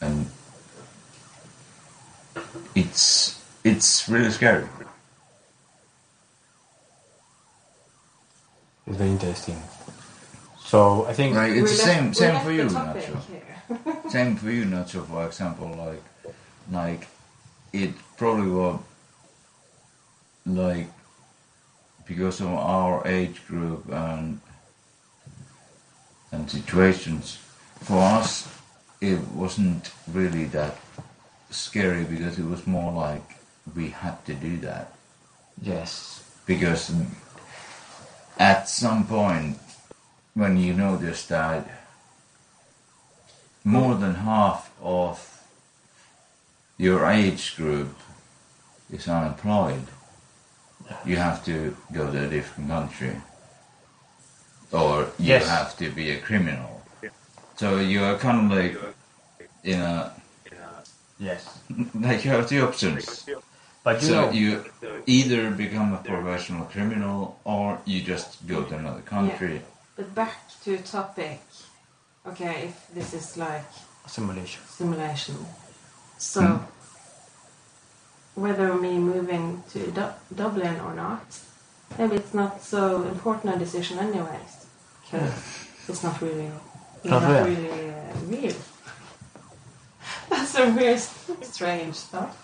[0.00, 0.26] And
[2.74, 3.34] it's
[3.64, 4.68] it's really scary.
[8.88, 9.62] It's very interesting.
[10.58, 13.20] So I think Like it's the same we same for you, Nacho.
[14.10, 15.06] Same for you, Nacho.
[15.06, 16.02] For example, like
[16.72, 17.06] like
[17.72, 18.80] it probably was
[20.46, 20.88] like
[22.06, 24.40] because of our age group and
[26.32, 27.38] and situations.
[27.80, 28.48] For us,
[29.00, 30.76] it wasn't really that
[31.50, 33.36] scary because it was more like
[33.76, 34.92] we had to do that
[35.62, 36.92] yes, because
[38.38, 39.58] at some point
[40.34, 41.68] when you notice that
[43.64, 45.42] more than half of
[46.78, 47.94] your age group
[48.90, 49.82] is unemployed,
[51.04, 53.20] you have to go to a different country.
[54.70, 55.48] Or you Yes.
[55.48, 56.82] have to be a criminal.
[57.56, 58.78] So you are kind of like
[59.64, 60.12] in a
[61.18, 61.58] yes.
[61.94, 63.26] like you have two options.
[63.84, 64.64] But you so know, you
[65.06, 69.62] either become a professional criminal or you just go to another country.
[69.96, 71.40] But back to a topic.
[72.26, 73.64] Okay, if this is like
[74.06, 74.62] simulation.
[74.66, 75.36] simulation.
[76.18, 76.60] So,
[78.34, 81.38] whether me moving to Du- Dublin or not,
[81.98, 84.66] maybe it's not so important a decision anyways.
[85.02, 85.32] Because
[85.88, 86.50] it's not really,
[87.04, 87.94] Not not, really uh,
[88.26, 88.56] real.
[90.28, 91.00] That's a weird,
[91.42, 92.36] strange thought.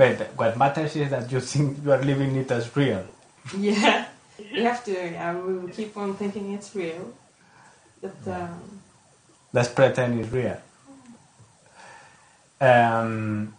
[0.00, 3.04] But what matters is that you think you are living it as real.
[3.56, 4.06] Yeah,
[4.38, 4.92] you have to.
[4.92, 7.12] Yeah, we will keep on thinking it's real.
[8.00, 8.80] But um,
[9.52, 10.60] Let's pretend it's real.
[12.60, 13.54] Um,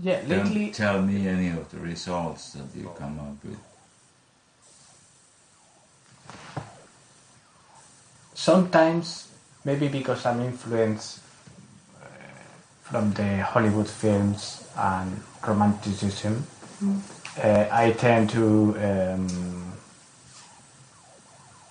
[0.00, 0.66] yeah, lately.
[0.66, 3.58] Don't tell me any of the results that you come up with.
[8.38, 9.28] sometimes
[9.64, 11.18] maybe because I'm influenced
[12.00, 12.06] uh,
[12.82, 16.46] from the Hollywood films and romanticism,
[17.42, 19.72] uh, I tend to, um,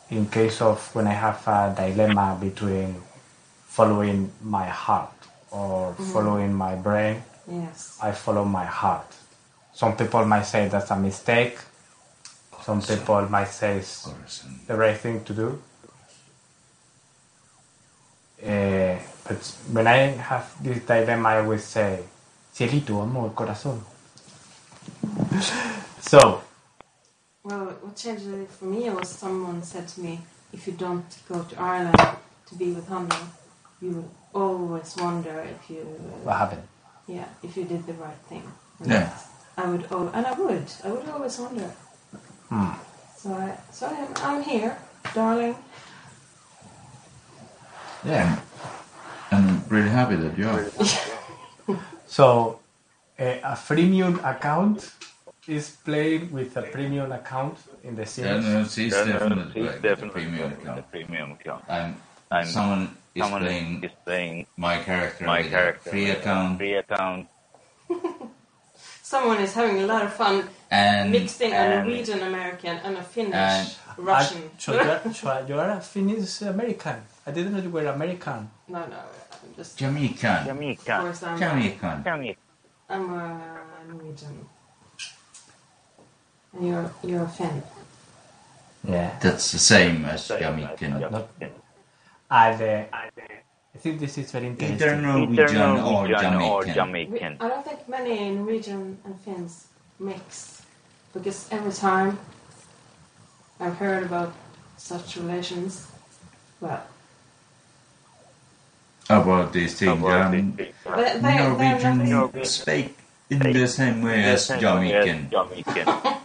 [0.10, 3.02] in case of when I have a dilemma between
[3.68, 5.12] following my heart
[5.52, 9.08] or following my brain, yes, I follow my heart.
[9.74, 11.58] Some people might say that's a mistake.
[12.64, 14.08] Some people might say it's
[14.68, 15.62] the right thing to do.
[18.42, 19.38] Eh, but
[19.72, 19.98] when I
[20.30, 22.04] have this dilemma, I always say,
[22.58, 23.84] cielito, amor, corazón.
[26.02, 26.42] so,
[27.44, 30.20] Well, what changed it for me was someone said to me,
[30.52, 31.96] if you don't go to Ireland
[32.48, 33.14] to be with Hannu,
[33.80, 35.84] you will always wonder if you,
[36.24, 36.64] what happened?
[37.08, 38.44] yeah, if you did the right thing.
[38.80, 39.10] And Yeah.
[39.56, 41.72] I would, al- and I would, I would always wonder.
[42.50, 42.72] Hmm.
[43.16, 44.78] So I, so I'm, I'm here,
[45.14, 45.56] darling.
[48.04, 48.40] Yeah,
[49.32, 50.66] I'm really happy that you are.
[52.08, 52.60] So,
[53.20, 54.92] eh, a freemium account
[55.48, 58.46] is playing with a premium account in the Yeah, series.
[58.46, 60.92] no, she's No, no, definitely he's like the definitely premium the account.
[60.92, 61.64] premium account.
[61.70, 61.96] I'm,
[62.32, 66.18] I'm- someone is Someone playing is playing my character my with character a free with
[66.18, 67.28] a account, Free account.
[69.04, 73.04] Someone is having a lot of fun and mixing a and- Norwegian American and a
[73.04, 74.44] Finnish and- Russian.
[74.54, 76.98] Ah, so, you're, so you're a Finnish American.
[77.26, 78.52] I didn't know you were American.
[78.68, 79.17] no, no, I'm
[79.56, 80.38] just, Jamaican.
[80.38, 80.98] of Jamaica.
[81.02, 82.04] course, I'm, Jamaican.
[82.04, 82.40] Jamaica.
[82.90, 84.46] I'm a Norwegian.
[86.54, 87.64] And you're, you're a Finn.
[88.88, 89.18] Yeah.
[89.22, 91.00] That's the same as Jamaican.
[91.00, 91.30] Not,
[92.30, 94.76] and uh, I think this is very interesting.
[94.76, 97.14] Either Either Norwegian or Norwegian or Jamaican.
[97.14, 97.38] We, Jamaican.
[97.40, 99.68] I don't think many Norwegian and Finns
[100.00, 100.62] mix
[101.14, 102.18] because every time
[103.60, 104.34] I've heard about
[104.78, 105.88] such relations,
[106.62, 106.84] well,
[109.10, 110.74] About this thing, About um, this thing.
[110.96, 112.44] they, they, Norwegian nothing.
[112.46, 112.98] speak
[113.30, 115.30] in the same way as Jamaican.
[115.32, 115.88] Jamaican.
[115.88, 116.20] I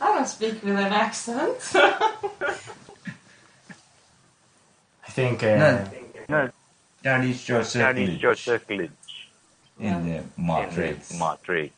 [0.00, 1.56] don't speak with an accent.
[5.06, 5.90] I think uh, No,
[6.28, 6.50] No,
[7.02, 8.90] that is just a that is glitch just a glitch
[9.78, 11.08] in the in matrix.
[11.10, 11.74] the matrix.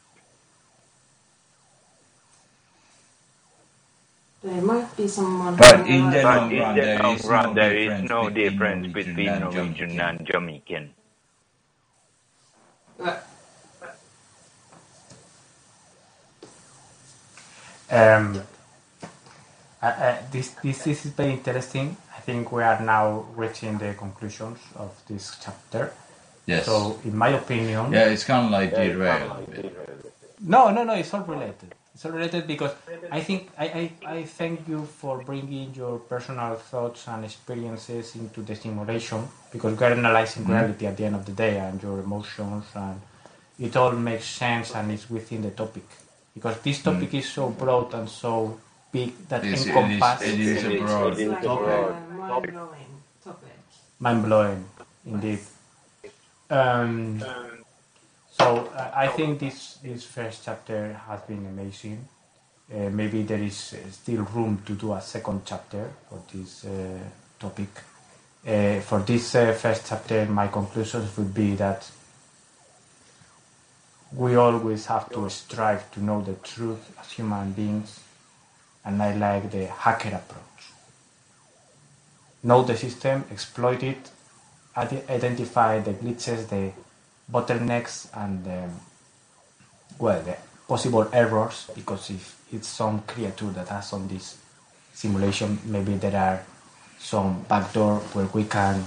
[4.43, 5.57] There might be someone.
[5.57, 7.77] But who- in the But long in run, the there long is run, no there
[7.77, 10.95] is no difference Norwegian between and Norwegian and Jamaican.
[12.99, 13.21] Well,
[17.91, 18.43] Um,
[19.83, 21.97] uh, uh, this, this this is very interesting.
[22.17, 25.93] I think we are now reaching the conclusions of this chapter.
[26.47, 26.67] Yes.
[26.67, 29.73] So, in my opinion, yeah, it's kind of like derailed a bit.
[30.41, 31.75] no, no, no, it's all related.
[31.95, 32.73] It's all related because
[33.11, 38.41] I think I, I, I thank you for bringing your personal thoughts and experiences into
[38.43, 40.53] the simulation because we're analyzing mm-hmm.
[40.53, 42.99] reality at the end of the day and your emotions and
[43.59, 45.85] it all makes sense and it's within the topic
[46.33, 46.85] because this mm.
[46.85, 48.59] topic is so broad and so
[48.91, 51.69] big that It is- it is- encompasses it is a broad it's like topic.
[51.69, 52.93] a mind-blowing
[53.23, 53.57] topic.
[53.99, 54.65] mind blowing,
[55.05, 55.39] indeed.
[56.51, 57.62] Um, um
[58.39, 62.09] so uh, I think this this first chapter has been amazing.
[62.73, 66.99] Uh, maybe there is uh, still room to do a second chapter for this uh,
[67.39, 67.69] topic.
[68.47, 71.89] Uh, for this uh, first chapter, my conclusions would be that
[74.15, 78.01] we always have to strive to know the truth as human beings,
[78.85, 80.43] and I like the hacker approach
[82.43, 84.11] know the system, exploit it,
[84.77, 86.73] ide- identify the glitches, the
[87.33, 88.81] bottlenecks, and um,
[89.99, 90.37] well, the
[90.69, 91.71] possible errors.
[91.75, 94.39] Because if it's some creature that has on this
[94.93, 96.45] simulation, maybe there are
[96.99, 98.85] some backdoor where we can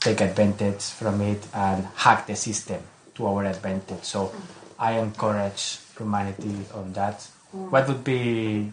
[0.00, 2.80] take advantage from it and hack the system
[3.14, 4.04] to our advantage.
[4.04, 4.32] So
[4.78, 7.26] I encourage humanity on that.
[7.50, 8.72] What would be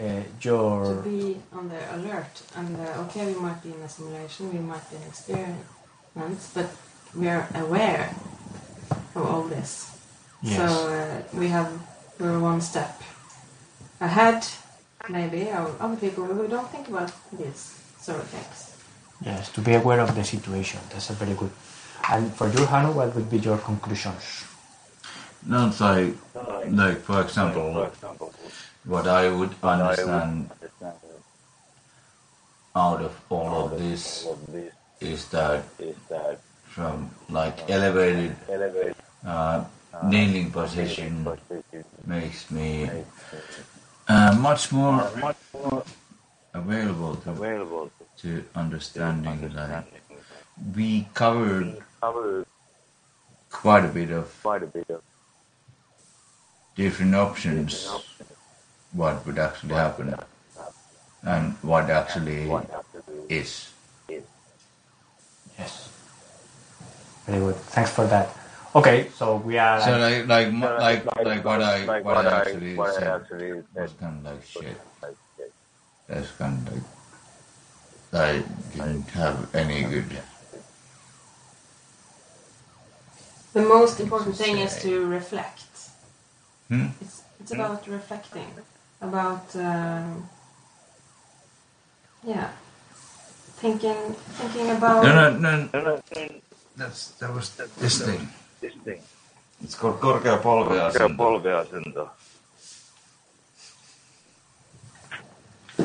[0.00, 3.88] uh, To your be on the alert and uh, okay, we might be in a
[3.88, 6.70] simulation, we might be in experiment, but
[7.14, 8.14] we are aware
[9.14, 9.96] of all this.
[10.42, 10.56] Yes.
[10.56, 11.70] So uh, we have
[12.18, 13.00] we're one step
[14.00, 14.46] ahead,
[15.08, 18.76] maybe, of other people who don't think about these sort of things.
[19.24, 20.80] Yes, to be aware of the situation.
[20.90, 21.50] That's a very good.
[22.10, 24.44] And for you, Hannu, what would be your conclusions?
[25.46, 26.14] Not like,
[26.68, 27.90] like for example,
[28.84, 30.96] what I would I would understand understand
[32.74, 36.40] out of all of this of this is that is that
[36.70, 38.36] from like elevated
[39.26, 39.64] uh,
[40.04, 41.26] kneeling position
[42.06, 42.88] makes me
[44.08, 45.10] uh, much more
[46.54, 49.84] available to, to understanding that
[50.76, 51.82] we covered
[53.50, 54.26] quite a bit of
[56.76, 57.88] different options
[58.92, 60.14] what would actually happen
[61.22, 62.50] and what actually
[63.28, 63.70] is.
[65.58, 65.99] Yes.
[67.30, 67.56] Very good.
[67.70, 68.28] Thanks for that.
[68.74, 69.80] Okay, so we are.
[69.80, 72.94] so like like mu- Uh, like like what I like what I actually what I
[72.98, 75.52] said actually was kind of like shit like shit.
[76.08, 76.82] that's kind of like
[78.18, 78.42] I
[78.74, 80.10] didn't have any good
[83.52, 85.70] The most important thing is to reflect.
[86.68, 86.88] Hmm?
[87.00, 88.50] It's it's about reflecting,
[89.00, 90.28] about um,
[92.24, 92.50] yeah,
[93.62, 95.02] thinking thinking about.
[95.04, 98.28] no no no No, no, no, that's that was this thing
[98.60, 99.00] this thing.
[99.62, 102.08] it's called korkea polviasento polviasento.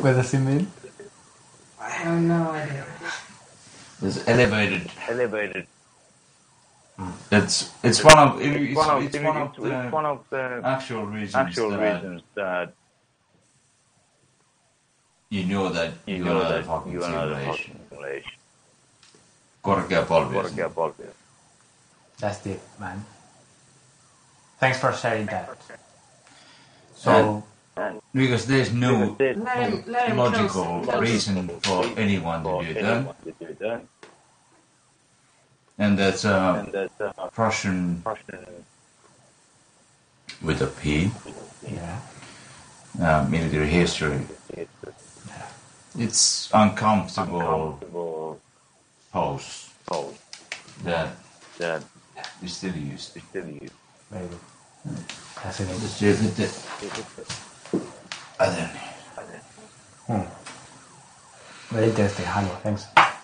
[0.02, 0.68] What does it mean?
[1.80, 2.86] I have no idea.
[4.02, 4.91] It's elevated.
[5.10, 5.68] Elevated.
[6.98, 7.12] Hmm.
[7.32, 10.10] It's it's one of it- It's it's, one of, it's one of it's one the
[10.10, 12.74] of the actual reasons actual that reasons that
[15.30, 18.32] you know that you you know are a that fucking you are not a simulation.
[19.66, 20.06] Fucking simulation.
[20.06, 20.50] Korkea polviasento.
[20.50, 21.14] Korkea polviasento.
[22.20, 23.04] That's deep, man.
[24.60, 25.50] Thanks for sharing that.
[26.96, 27.44] So,
[27.78, 31.02] And Because there's no Let him, let him logical close, close.
[31.02, 33.82] reason for anyone to do that, anyone to do that.
[35.78, 38.46] and that's uh, And that's a Prussian Prussian
[40.42, 41.12] with a P,
[41.68, 42.00] yeah.
[43.02, 44.22] uh, military history.
[46.00, 48.40] It's uncomfortable
[49.16, 50.20] pose pose
[50.84, 51.16] that
[51.58, 51.82] that
[52.44, 53.16] is still used.
[53.16, 53.78] is still used.
[54.12, 54.44] Very good.
[55.40, 55.80] Fascinating.
[55.80, 57.80] Just it the
[58.40, 58.68] other.
[60.08, 60.28] Hmm.
[61.74, 62.52] Very interesting, Hannu.
[62.62, 62.84] Thanks.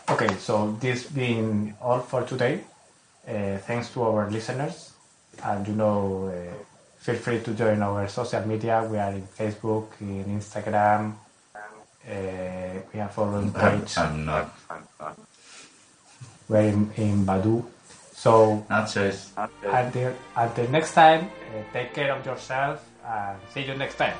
[0.09, 2.63] Okay, so this being all for today.
[3.27, 4.93] Uh, thanks to our listeners,
[5.43, 6.53] and you know, uh,
[6.97, 8.88] feel free to join our social media.
[8.89, 11.13] We are in Facebook, in Instagram.
[11.53, 13.97] Uh, we have our own page.
[13.97, 14.57] I'm not.
[14.69, 15.15] I'm, I'm,
[16.51, 17.63] We're in, in Badu.
[18.11, 19.31] So Not just.
[19.63, 24.19] Until until next time, uh, take care of yourself and see you next time.